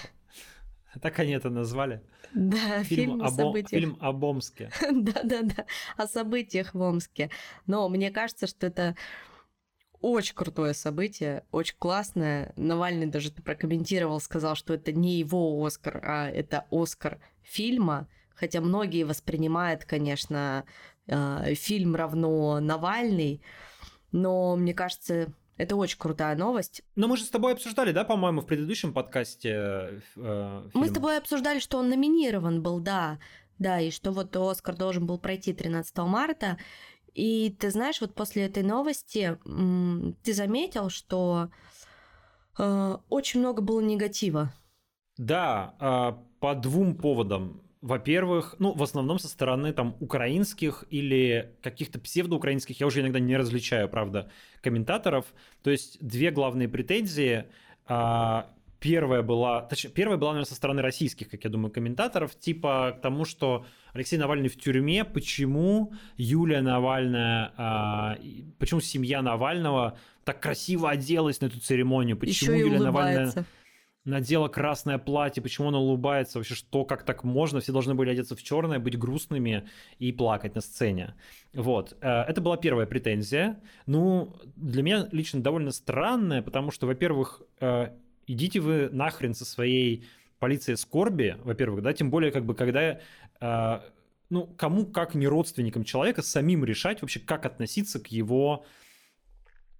[1.00, 2.02] Так они это назвали?
[2.34, 3.70] Да, фильм, фильм о событиях.
[3.70, 4.70] Фильм об Омске.
[4.90, 5.64] Да-да-да,
[5.96, 7.30] о событиях в Омске.
[7.66, 8.94] Но мне кажется, что это
[10.02, 12.52] очень крутое событие, очень классное.
[12.56, 18.08] Навальный даже прокомментировал, сказал, что это не его Оскар, а это Оскар фильма.
[18.34, 20.64] Хотя многие воспринимают, конечно,
[21.06, 23.40] э, фильм равно Навальный,
[24.10, 26.82] но мне кажется, это очень крутая новость.
[26.96, 30.02] Но мы же с тобой обсуждали, да, по-моему, в предыдущем подкасте.
[30.16, 33.18] Э, мы с тобой обсуждали, что он номинирован был, да.
[33.58, 36.58] Да, и что вот Оскар должен был пройти 13 марта.
[37.14, 39.38] И ты знаешь, вот после этой новости
[40.22, 41.50] ты заметил, что
[42.58, 44.54] э, очень много было негатива.
[45.18, 47.62] Да, э, по двум поводам.
[47.82, 53.36] во-первых, ну, в основном со стороны там украинских или каких-то псевдоукраинских, я уже иногда не
[53.36, 54.30] различаю, правда,
[54.62, 55.26] комментаторов.
[55.62, 57.44] То есть две главные претензии.
[57.86, 58.50] А,
[58.82, 63.00] первая была, точнее, первая была, наверное, со стороны российских, как я думаю, комментаторов, типа к
[63.00, 63.64] тому, что
[63.94, 68.18] Алексей Навальный в тюрьме, почему Юлия Навальная, а,
[68.58, 73.36] почему семья Навального так красиво оделась на эту церемонию, почему Еще Юлия улыбается.
[73.36, 73.46] Навальная
[74.04, 78.34] надела красное платье, почему она улыбается, вообще что, как так можно, все должны были одеться
[78.34, 79.68] в черное, быть грустными
[79.98, 81.14] и плакать на сцене.
[81.54, 83.60] Вот, э, это была первая претензия.
[83.86, 87.90] Ну, для меня лично довольно странная, потому что, во-первых, э,
[88.26, 90.04] идите вы нахрен со своей
[90.38, 93.00] полицией скорби, во-первых, да, тем более, как бы, когда
[93.40, 93.80] э,
[94.30, 98.64] ну, кому, как не родственникам человека, самим решать вообще, как относиться к его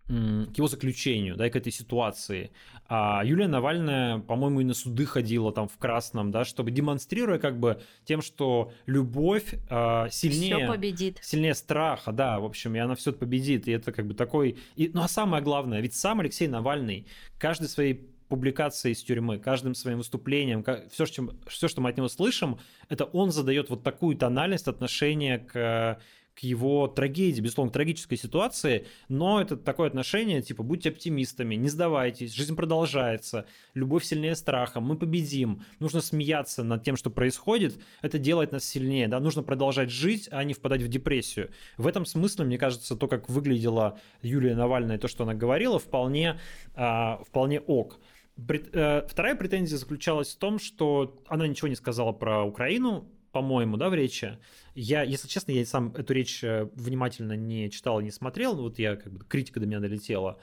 [0.08, 2.50] к его заключению, да, и к этой ситуации.
[2.86, 7.58] А Юлия Навальная, по-моему, и на суды ходила там в красном, да, чтобы демонстрируя как
[7.58, 10.56] бы тем, что любовь э, сильнее...
[10.56, 11.18] Все победит.
[11.22, 14.58] Сильнее страха, да, в общем, и она все победит, и это как бы такой...
[14.76, 17.06] И, ну, а самое главное, ведь сам Алексей Навальный
[17.38, 22.08] каждой своей публикацией из тюрьмы, каждым своим выступлением, все, что, все, что мы от него
[22.08, 22.58] слышим,
[22.88, 26.00] это он задает вот такую тональность отношения к
[26.34, 32.32] к его трагедии, безусловно, трагической ситуации, но это такое отношение, типа, будьте оптимистами, не сдавайтесь,
[32.32, 38.52] жизнь продолжается, любовь сильнее страха, мы победим, нужно смеяться над тем, что происходит, это делает
[38.52, 41.50] нас сильнее, да, нужно продолжать жить, а не впадать в депрессию.
[41.76, 46.40] В этом смысле, мне кажется, то, как выглядела Юлия Навальная, то, что она говорила, вполне,
[46.74, 48.00] а, вполне ок.
[48.36, 53.88] Э, вторая претензия заключалась в том, что она ничего не сказала про Украину, по-моему, да,
[53.88, 54.38] в речи.
[54.74, 58.96] Я, если честно, я сам эту речь э, внимательно не читал не смотрел, вот я
[58.96, 60.38] как бы критика до меня долетела.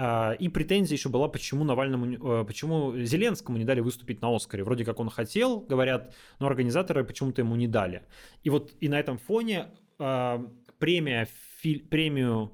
[0.00, 4.62] А, и претензия еще была, почему Навальному, э, почему Зеленскому не дали выступить на Оскаре.
[4.62, 8.02] Вроде как он хотел, говорят, но организаторы почему-то ему не дали.
[8.44, 9.66] И вот и на этом фоне
[9.98, 10.46] а,
[10.78, 11.28] премия,
[11.90, 12.52] премию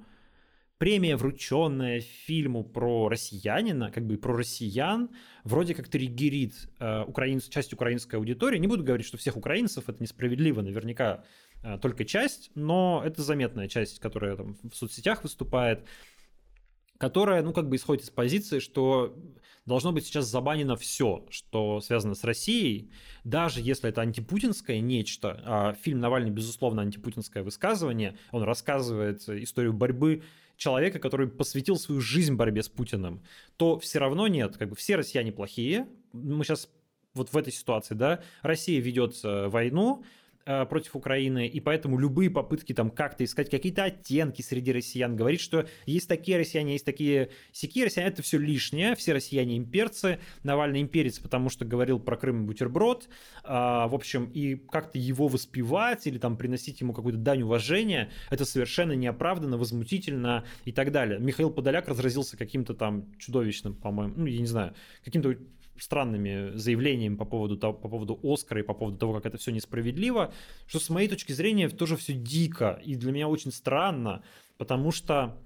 [0.79, 5.11] премия, врученная фильму про россиянина, как бы про россиян,
[5.45, 8.59] вроде как триггерит э, украинц, часть украинской аудитории.
[8.59, 11.25] Не буду говорить, что всех украинцев это несправедливо, наверняка
[11.63, 15.85] э, только часть, но это заметная часть, которая там в соцсетях выступает,
[16.99, 19.17] которая, ну, как бы исходит из позиции, что
[19.67, 22.91] должно быть сейчас забанено все, что связано с Россией,
[23.25, 25.41] даже если это антипутинское нечто.
[25.45, 28.17] А фильм Навальный, безусловно, антипутинское высказывание.
[28.31, 30.23] Он рассказывает историю борьбы
[30.57, 33.23] человека, который посвятил свою жизнь борьбе с Путиным,
[33.57, 35.89] то все равно нет, как бы все россияне плохие.
[36.13, 36.69] Мы сейчас
[37.15, 40.05] вот в этой ситуации, да, Россия ведет э, войну,
[40.45, 45.67] против Украины, и поэтому любые попытки там как-то искать какие-то оттенки среди россиян, говорить, что
[45.87, 51.19] есть такие россияне, есть такие сякие россияне, это все лишнее, все россияне имперцы, Навальный имперец,
[51.19, 53.09] потому что говорил про Крым и бутерброд,
[53.43, 58.45] а, в общем, и как-то его воспевать или там приносить ему какую-то дань уважения, это
[58.45, 61.19] совершенно неоправданно, возмутительно и так далее.
[61.19, 64.75] Михаил Подоляк разразился каким-то там чудовищным, по-моему, ну, я не знаю,
[65.05, 65.37] каким-то
[65.79, 69.51] странными заявлениями по поводу, того, по поводу Оскара и по поводу того, как это все
[69.51, 70.33] несправедливо,
[70.67, 74.23] что с моей точки зрения тоже все дико и для меня очень странно,
[74.57, 75.37] потому что,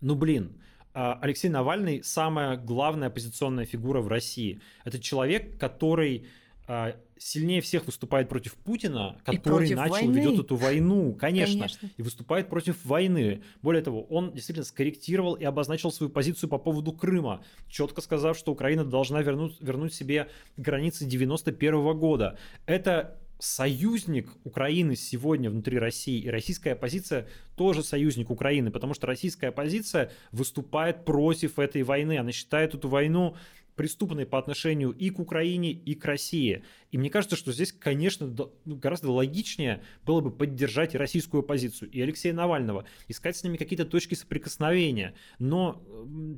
[0.00, 0.60] ну блин,
[0.92, 4.60] а, Алексей Навальный самая главная оппозиционная фигура в России.
[4.84, 6.26] Это человек, который
[7.18, 10.18] сильнее всех выступает против Путина, который начал войны.
[10.18, 13.42] ведет эту войну, конечно, конечно, и выступает против войны.
[13.62, 18.52] Более того, он действительно скорректировал и обозначил свою позицию по поводу Крыма, четко сказав, что
[18.52, 22.38] Украина должна вернуть, вернуть себе границы 91 года.
[22.66, 29.48] Это союзник Украины сегодня внутри России, и российская оппозиция тоже союзник Украины, потому что российская
[29.48, 33.36] оппозиция выступает против этой войны, она считает эту войну
[33.76, 36.64] преступной по отношению и к Украине, и к России.
[36.90, 42.00] И мне кажется, что здесь, конечно, ну, гораздо логичнее было бы поддержать российскую оппозицию, и
[42.00, 45.14] Алексея Навального, искать с ними какие-то точки соприкосновения.
[45.38, 45.82] Но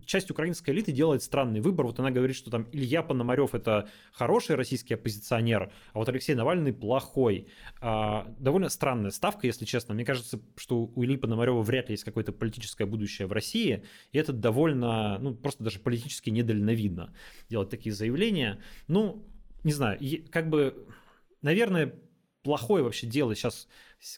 [0.05, 1.87] часть украинской элиты делает странный выбор.
[1.87, 6.73] Вот она говорит, что там Илья Пономарев это хороший российский оппозиционер, а вот Алексей Навальный
[6.73, 7.47] плохой.
[7.81, 9.95] А, довольно странная ставка, если честно.
[9.95, 14.19] Мне кажется, что у Ильи Пономарева вряд ли есть какое-то политическое будущее в России, и
[14.19, 17.15] это довольно, ну, просто даже политически недальновидно
[17.49, 18.61] делать такие заявления.
[18.87, 19.25] Ну,
[19.65, 19.99] не знаю,
[20.31, 20.87] как бы,
[21.43, 21.95] наверное,
[22.43, 23.69] плохое вообще дело сейчас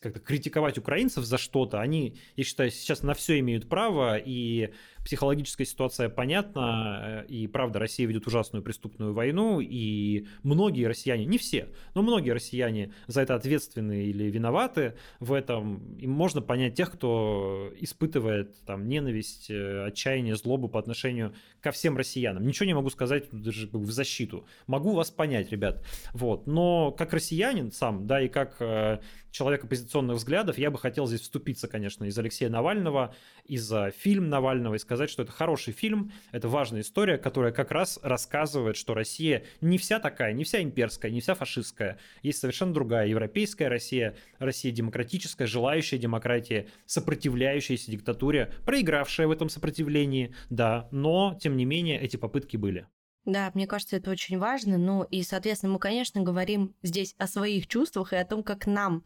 [0.00, 4.72] как-то критиковать украинцев за что-то, они, я считаю, сейчас на все имеют право, и
[5.04, 11.68] психологическая ситуация понятна, и правда, Россия ведет ужасную преступную войну, и многие россияне, не все,
[11.94, 15.96] но многие россияне за это ответственны или виноваты в этом.
[15.96, 21.96] И можно понять тех, кто испытывает там ненависть, э, отчаяние, злобу по отношению ко всем
[21.96, 22.46] россиянам.
[22.46, 24.46] Ничего не могу сказать даже в защиту.
[24.66, 25.84] Могу вас понять, ребят.
[26.12, 26.46] Вот.
[26.46, 28.98] Но как россиянин сам, да, и как э,
[29.30, 33.14] человек оппозиционных взглядов, я бы хотел здесь вступиться, конечно, из Алексея Навального,
[33.44, 37.98] из-за фильм Навального, и сказать, что это хороший фильм, это важная история, которая как раз
[38.02, 41.98] рассказывает, что Россия не вся такая, не вся имперская, не вся фашистская.
[42.22, 50.34] Есть совершенно другая европейская Россия, Россия демократическая, желающая демократии, сопротивляющаяся диктатуре, проигравшая в этом сопротивлении,
[50.48, 52.86] да, но, тем не менее, эти попытки были.
[53.26, 54.78] Да, мне кажется, это очень важно.
[54.78, 59.04] Ну и, соответственно, мы, конечно, говорим здесь о своих чувствах и о том, как нам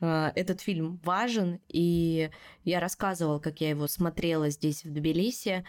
[0.00, 1.60] э, этот фильм важен.
[1.68, 2.30] И
[2.64, 5.64] я рассказывала, как я его смотрела здесь, в Тбилиси,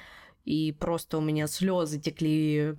[0.45, 2.75] и просто у меня слезы текли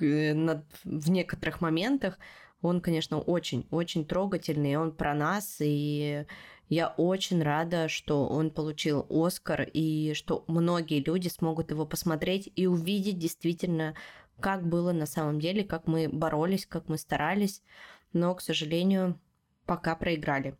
[0.00, 2.18] э, в некоторых моментах.
[2.62, 6.24] Он, конечно, очень-очень трогательный, он про нас, и
[6.68, 12.66] я очень рада, что он получил Оскар, и что многие люди смогут его посмотреть и
[12.66, 13.94] увидеть действительно
[14.40, 17.62] как было на самом деле, как мы боролись, как мы старались,
[18.12, 19.18] но, к сожалению,
[19.66, 20.56] пока проиграли.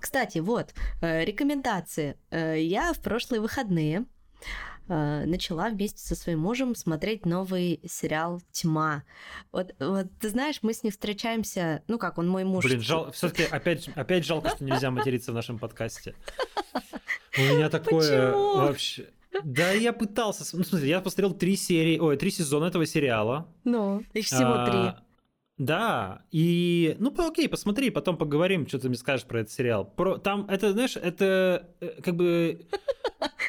[0.00, 2.16] Кстати, вот, э, рекомендации.
[2.30, 4.06] Э, я в прошлые выходные
[4.88, 9.02] э, начала вместе со своим мужем смотреть новый сериал «Тьма».
[9.50, 12.64] Вот, вот ты знаешь, мы с ним встречаемся, ну как, он мой муж.
[12.64, 13.10] Блин, жал...
[13.12, 16.14] все-таки опять, опять жалко, что нельзя материться в нашем подкасте.
[17.36, 18.56] У меня такое Почему?
[18.56, 19.08] вообще...
[19.44, 20.44] Да, я пытался.
[20.56, 23.46] Ну, смотри, я посмотрел три серии, ой, три сезона этого сериала.
[23.64, 25.04] Ну, их всего а, три.
[25.58, 29.84] Да, и, ну, окей, посмотри, потом поговорим, что ты мне скажешь про этот сериал.
[29.84, 32.66] Про, там, это, знаешь, это э, как бы...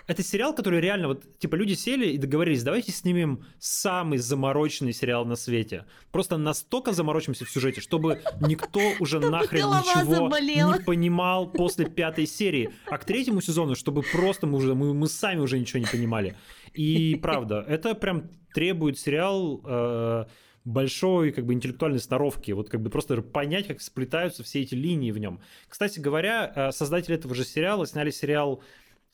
[0.07, 5.23] Это сериал, который реально, вот, типа, люди сели и договорились, давайте снимем самый замороченный сериал
[5.23, 5.85] на свете.
[6.11, 12.71] Просто настолько заморочимся в сюжете, чтобы никто уже нахрен ничего не понимал после пятой серии.
[12.87, 16.35] А к третьему сезону, чтобы просто мы уже, мы, мы сами уже ничего не понимали.
[16.73, 19.61] И правда, это прям требует сериал...
[19.63, 20.25] Э,
[20.65, 25.11] большой как бы интеллектуальной сноровки, вот как бы просто понять, как сплетаются все эти линии
[25.11, 25.39] в нем.
[25.67, 28.61] Кстати говоря, э, создатели этого же сериала сняли сериал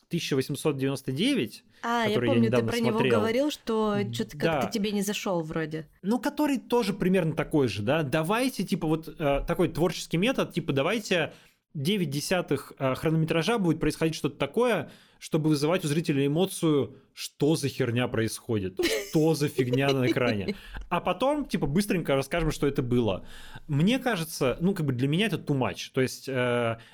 [0.08, 3.04] 1899, а, который я помню, я ты про смотрел.
[3.04, 4.54] него говорил, что что-то да.
[4.54, 5.88] как-то тебе не зашел вроде.
[6.02, 8.04] Ну, который тоже примерно такой же, да.
[8.04, 11.34] Давайте, типа, вот э, такой творческий метод, типа, давайте
[11.74, 17.70] 9 десятых э, хронометража будет происходить что-то такое, чтобы вызывать у зрителя эмоцию, что за
[17.70, 18.78] херня происходит,
[19.09, 20.55] что за фигня на экране.
[20.89, 23.26] А потом, типа, быстренько расскажем, что это было.
[23.68, 25.91] Мне кажется, ну, как бы для меня это too much.
[25.93, 26.34] То есть, э,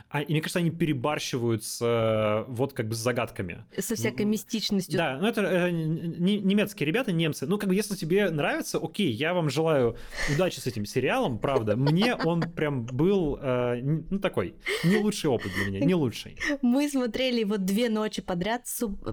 [0.10, 3.66] а, и мне кажется, они перебарщивают с, э, вот, как бы, с загадками.
[3.76, 4.96] Со всякой мистичностью.
[4.96, 7.48] Да, ну, это э, немецкие ребята, немцы.
[7.48, 9.98] Ну, как бы, если тебе нравится, окей, я вам желаю
[10.32, 11.76] удачи с этим сериалом, правда.
[11.76, 14.54] Мне он прям был, э, ну, такой,
[14.84, 16.38] не лучший опыт для меня, не лучший.
[16.62, 18.68] Мы смотрели вот две ночи подряд,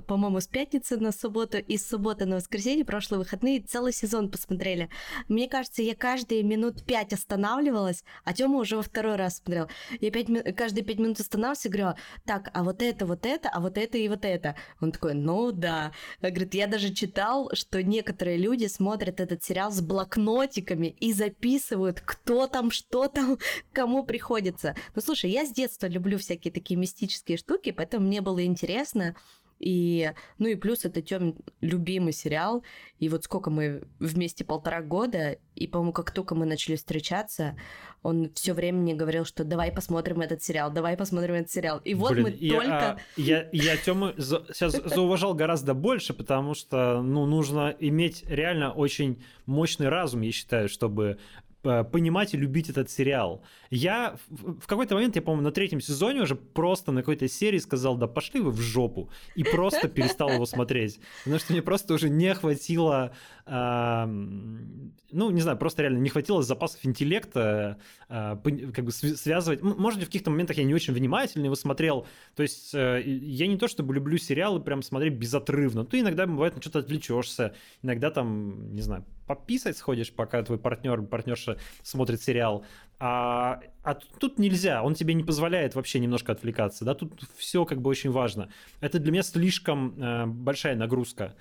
[0.07, 4.89] по-моему, с пятницы на субботу и с субботы на воскресенье, прошлые выходные, целый сезон посмотрели.
[5.29, 9.69] Мне кажется, я каждые минут пять останавливалась, а Тёма уже во второй раз смотрел.
[10.01, 10.27] Я пять,
[10.57, 11.95] каждые пять минут останавливалась и говорю,
[12.27, 14.57] так, а вот это, вот это, а вот это и вот это.
[14.81, 15.93] Он такой, ну да.
[16.21, 22.47] Говорит, я даже читал, что некоторые люди смотрят этот сериал с блокнотиками и записывают, кто
[22.47, 23.39] там, что там,
[23.73, 24.75] кому приходится.
[24.95, 29.17] Ну слушай, я с детства люблю всякие такие мистические штуки, поэтому мне было интересно
[29.59, 32.63] и, ну и плюс это Тём любимый сериал.
[32.99, 37.57] И вот сколько мы вместе полтора года, и, по-моему, как только мы начали встречаться,
[38.03, 41.81] он все время мне говорил, что давай посмотрим этот сериал, давай посмотрим этот сериал.
[41.85, 42.91] И вот Блин, мы я, только...
[42.91, 48.73] А, я, я Тёму за, сейчас зауважал гораздо больше, потому что, ну, нужно иметь реально
[48.73, 51.19] очень мощный разум, я считаю, чтобы
[51.63, 53.43] понимать и любить этот сериал.
[53.71, 57.97] Я в какой-то момент, я помню, на третьем сезоне уже просто на какой-то серии сказал,
[57.97, 62.09] да пошли вы в жопу, и просто перестал его смотреть, потому что мне просто уже
[62.09, 63.13] не хватило,
[63.47, 67.79] э, ну, не знаю, просто реально не хватило запасов интеллекта,
[68.09, 68.37] э,
[68.73, 72.07] как бы связывать, может в каких-то моментах я не очень внимательно его смотрел,
[72.37, 76.55] то есть э, я не то чтобы люблю сериалы прям смотреть безотрывно, ты иногда бывает
[76.55, 82.65] на что-то отвлечешься, иногда там, не знаю, пописать сходишь, пока твой партнер, партнерша смотрит сериал.
[83.01, 87.81] А, а тут нельзя, он тебе не позволяет вообще немножко отвлекаться, да, тут все как
[87.81, 88.51] бы очень важно.
[88.81, 91.37] Это для меня слишком э, большая нагрузка,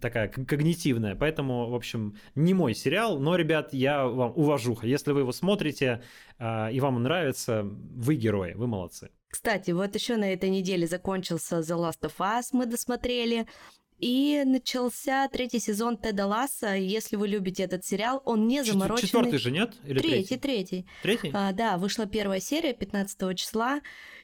[0.00, 4.78] такая когнитивная, поэтому, в общем, не мой сериал, но, ребят, я вам увожу.
[4.82, 6.02] Если вы его смотрите
[6.38, 9.10] э, и вам нравится, вы герои, вы молодцы.
[9.28, 13.46] Кстати, вот еще на этой неделе закончился The Last of Us, мы досмотрели.
[14.02, 16.74] И начался третий сезон Теда Ласса.
[16.74, 19.06] Если вы любите этот сериал, он не замороченный.
[19.06, 19.74] Четвертый же нет?
[19.84, 20.86] Или третий, третий.
[21.04, 21.30] Третий?
[21.32, 23.80] А, да, вышла первая серия 15 числа.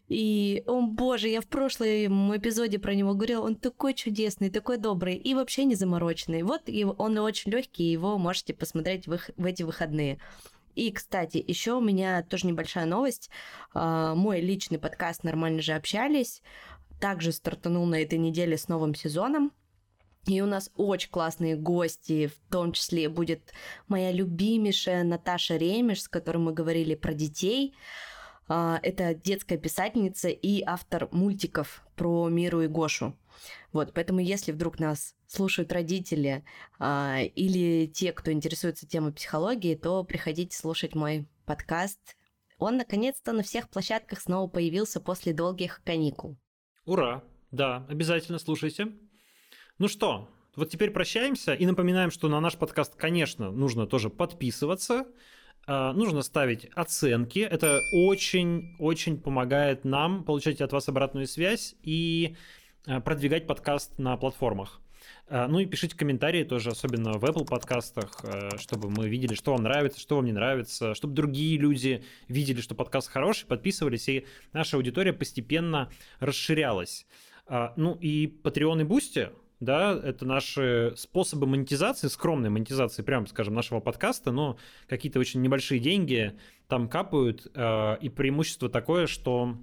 [0.08, 5.14] И, о боже, я в прошлом эпизоде про него говорила, он такой чудесный, такой добрый
[5.14, 6.42] и вообще не замороченный.
[6.42, 10.18] Вот его, он очень легкий, его можете посмотреть в, их, в эти выходные.
[10.74, 13.30] И, кстати, еще у меня тоже небольшая новость.
[13.74, 16.42] А, мой личный подкаст «Нормально же общались»
[16.98, 19.52] также стартанул на этой неделе с новым сезоном.
[20.28, 23.54] И у нас очень классные гости, в том числе будет
[23.88, 27.74] моя любимейшая Наташа Ремеш, с которой мы говорили про детей.
[28.46, 33.16] А, это детская писательница и автор мультиков про Миру и Гошу.
[33.72, 36.44] Вот, поэтому если вдруг нас слушают родители
[36.78, 42.16] а, или те, кто интересуется темой психологии, то приходите слушать мой подкаст.
[42.58, 46.36] Он наконец-то на всех площадках снова появился после долгих каникул.
[46.84, 47.24] Ура!
[47.50, 48.92] Да, обязательно слушайте.
[49.78, 55.06] Ну что, вот теперь прощаемся и напоминаем, что на наш подкаст, конечно, нужно тоже подписываться,
[55.68, 57.38] а, нужно ставить оценки.
[57.38, 62.34] Это очень-очень помогает нам получать от вас обратную связь и
[62.88, 64.80] а, продвигать подкаст на платформах.
[65.28, 68.24] А, ну и пишите комментарии тоже, особенно в Apple подкастах,
[68.58, 72.74] чтобы мы видели, что вам нравится, что вам не нравится, чтобы другие люди видели, что
[72.74, 77.06] подкаст хороший, подписывались, и наша аудитория постепенно расширялась.
[77.76, 79.30] Ну и Patreon и Boosty
[79.60, 84.56] да, это наши способы монетизации, скромной монетизации, прямо скажем, нашего подкаста, но
[84.88, 86.38] какие-то очень небольшие деньги
[86.68, 89.56] там капают, э, и преимущество такое, что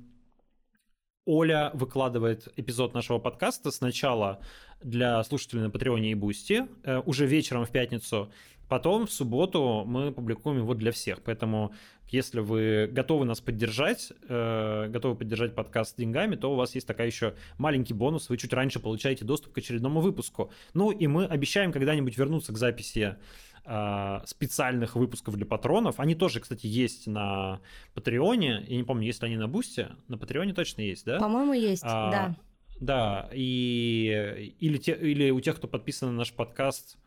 [1.26, 4.42] Оля выкладывает эпизод нашего подкаста сначала
[4.84, 8.32] для слушателей на Патреоне и Бусти, э, уже вечером в пятницу,
[8.68, 11.22] Потом в субботу мы публикуем его для всех.
[11.24, 11.74] Поэтому,
[12.10, 17.08] если вы готовы нас поддержать, э, готовы поддержать подкаст деньгами, то у вас есть такая
[17.08, 18.30] еще маленький бонус.
[18.30, 20.52] Вы чуть раньше получаете доступ к очередному выпуску.
[20.74, 23.18] Ну и мы обещаем когда-нибудь вернуться к записи
[23.66, 26.00] э, специальных выпусков для патронов.
[26.00, 27.62] Они тоже, кстати, есть на
[27.94, 28.66] Патреоне.
[28.68, 29.90] Я не помню, есть ли они на Бусте.
[30.08, 31.20] На Патреоне точно есть, да?
[31.20, 32.36] По-моему, есть, а, да.
[32.80, 36.98] Да, и или, те, или у тех, кто подписан на наш подкаст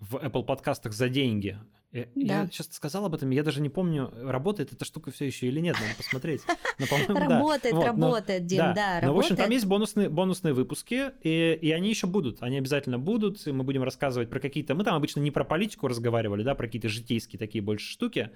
[0.00, 1.58] в Apple подкастах за деньги.
[1.92, 2.42] Я, да.
[2.42, 5.58] я сейчас сказал об этом, я даже не помню, работает эта штука все еще или
[5.58, 6.42] нет, надо посмотреть.
[6.78, 7.86] Но, работает, да.
[7.86, 11.88] работает, Дим, да, да Но, в общем, там есть бонусные, бонусные выпуски, и, и они
[11.88, 14.76] еще будут, они обязательно будут, и мы будем рассказывать про какие-то...
[14.76, 18.30] Мы там обычно не про политику разговаривали, да, про какие-то житейские такие больше штуки.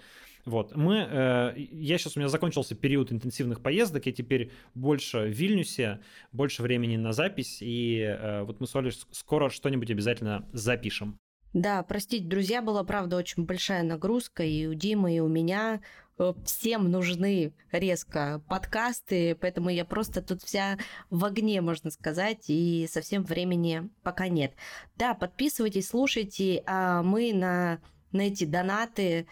[0.45, 1.07] Вот, мы...
[1.09, 6.01] Э, я сейчас, у меня закончился период интенсивных поездок, я теперь больше в Вильнюсе,
[6.33, 11.21] больше времени на запись, и э, вот мы с Олей скоро что-нибудь обязательно запишем.
[11.55, 15.81] Да, простите, друзья, была, правда, очень большая нагрузка и у Димы, и у меня.
[16.19, 20.79] Э, всем нужны резко подкасты, поэтому я просто тут вся
[21.11, 24.55] в огне, можно сказать, и совсем времени пока нет.
[24.97, 27.79] Да, подписывайтесь, слушайте, а мы на,
[28.11, 29.29] на эти донаты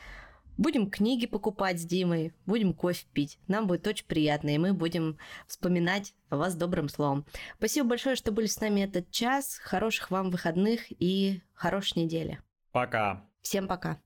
[0.56, 3.38] Будем книги покупать с Димой, будем кофе пить.
[3.48, 7.24] Нам будет очень приятно, и мы будем вспоминать вас добрым словом.
[7.58, 9.58] Спасибо большое, что были с нами этот час.
[9.62, 12.40] Хороших вам выходных и хорошей недели.
[12.72, 13.24] Пока.
[13.42, 13.98] Всем пока.